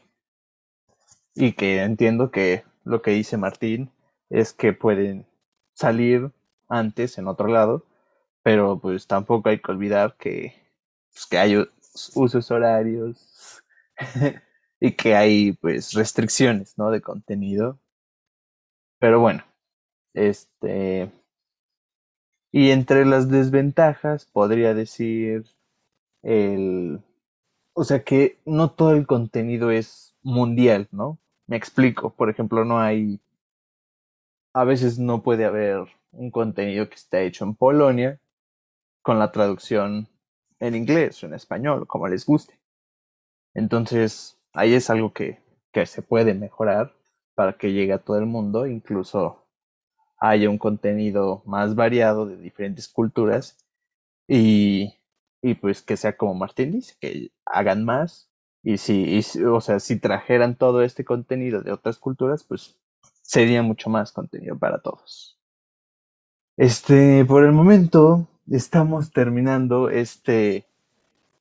[1.36, 3.92] Y que entiendo que lo que dice Martín
[4.28, 5.24] es que pueden
[5.72, 6.32] salir
[6.68, 7.86] antes en otro lado
[8.42, 10.54] pero pues tampoco hay que olvidar que,
[11.12, 11.64] pues, que hay
[12.14, 13.62] usos horarios
[14.80, 16.90] y que hay pues restricciones, ¿no?
[16.90, 17.78] De contenido.
[18.98, 19.44] Pero bueno,
[20.14, 21.10] este...
[22.54, 25.44] Y entre las desventajas podría decir
[26.22, 27.00] el...
[27.74, 31.18] O sea que no todo el contenido es mundial, ¿no?
[31.46, 32.14] Me explico.
[32.14, 33.20] Por ejemplo, no hay...
[34.54, 38.20] A veces no puede haber un contenido que está hecho en Polonia
[39.02, 40.08] con la traducción
[40.60, 42.58] en inglés o en español, como les guste.
[43.54, 45.42] Entonces, ahí es algo que,
[45.72, 46.94] que se puede mejorar
[47.34, 49.44] para que llegue a todo el mundo, incluso
[50.18, 53.58] haya un contenido más variado de diferentes culturas
[54.28, 54.94] y,
[55.42, 58.30] y pues que sea como Martín dice, que hagan más
[58.62, 62.76] y si, o sea, si trajeran todo este contenido de otras culturas, pues
[63.22, 65.40] sería mucho más contenido para todos.
[66.56, 70.66] Este, por el momento, estamos terminando este,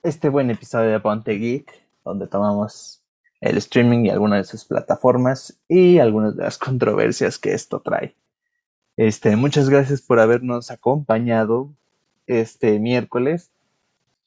[0.02, 1.70] este buen episodio de Ponte Geek,
[2.04, 3.02] donde tomamos
[3.40, 8.14] el streaming y algunas de sus plataformas y algunas de las controversias que esto trae.
[8.96, 11.74] Este, muchas gracias por habernos acompañado
[12.26, 13.50] este miércoles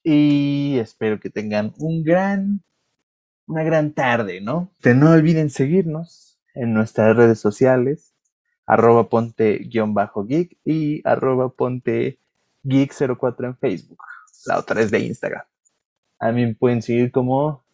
[0.03, 2.61] y espero que tengan un gran,
[3.47, 4.71] una gran tarde, ¿no?
[4.83, 8.13] no olviden seguirnos en nuestras redes sociales,
[8.65, 12.19] arroba ponte-geek y arroba ponte
[12.65, 13.99] Geek04 en Facebook.
[14.45, 15.43] La otra es de Instagram.
[16.19, 17.65] A mí me pueden seguir como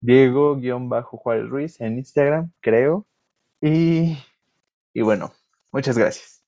[0.00, 3.06] Diego-Juárez Ruiz en Instagram, creo.
[3.60, 4.18] Y,
[4.92, 5.32] y bueno,
[5.72, 6.44] muchas gracias.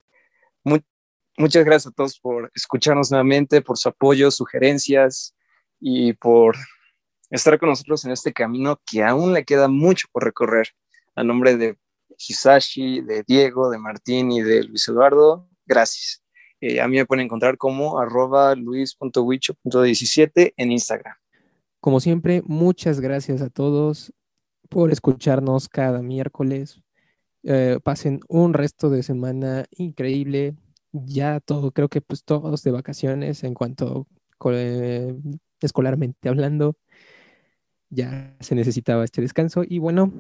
[1.38, 5.34] muchas gracias a todos por escucharnos nuevamente, por su apoyo, sugerencias
[5.80, 6.56] y por
[7.30, 10.68] estar con nosotros en este camino que aún le queda mucho por recorrer.
[11.14, 11.78] A nombre de
[12.18, 16.25] Hisashi, de Diego, de Martín y de Luis Eduardo, gracias.
[16.60, 21.14] Eh, a mí me pueden encontrar como arroba luis.wicho.17 en Instagram.
[21.80, 24.12] Como siempre, muchas gracias a todos
[24.68, 26.80] por escucharnos cada miércoles.
[27.42, 30.56] Eh, pasen un resto de semana increíble.
[30.92, 34.06] Ya todo, creo que pues todos de vacaciones en cuanto
[34.50, 35.14] eh,
[35.60, 36.76] escolarmente hablando.
[37.90, 39.62] Ya se necesitaba este descanso.
[39.66, 40.12] Y bueno,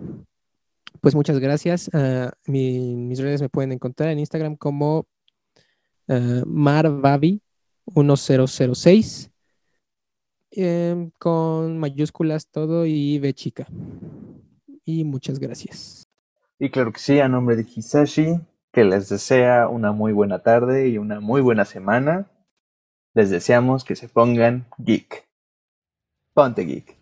[1.00, 1.90] pues muchas gracias.
[1.92, 5.06] Uh, mis redes me pueden encontrar en Instagram como
[6.08, 9.30] uh, marbabi1006
[10.58, 13.66] eh, con mayúsculas todo y B chica.
[14.84, 16.04] Y muchas gracias.
[16.58, 18.40] Y claro que sí, a nombre de Hisashi,
[18.72, 22.30] que les desea una muy buena tarde y una muy buena semana.
[23.14, 25.28] Les deseamos que se pongan geek.
[26.32, 26.95] Ponte geek.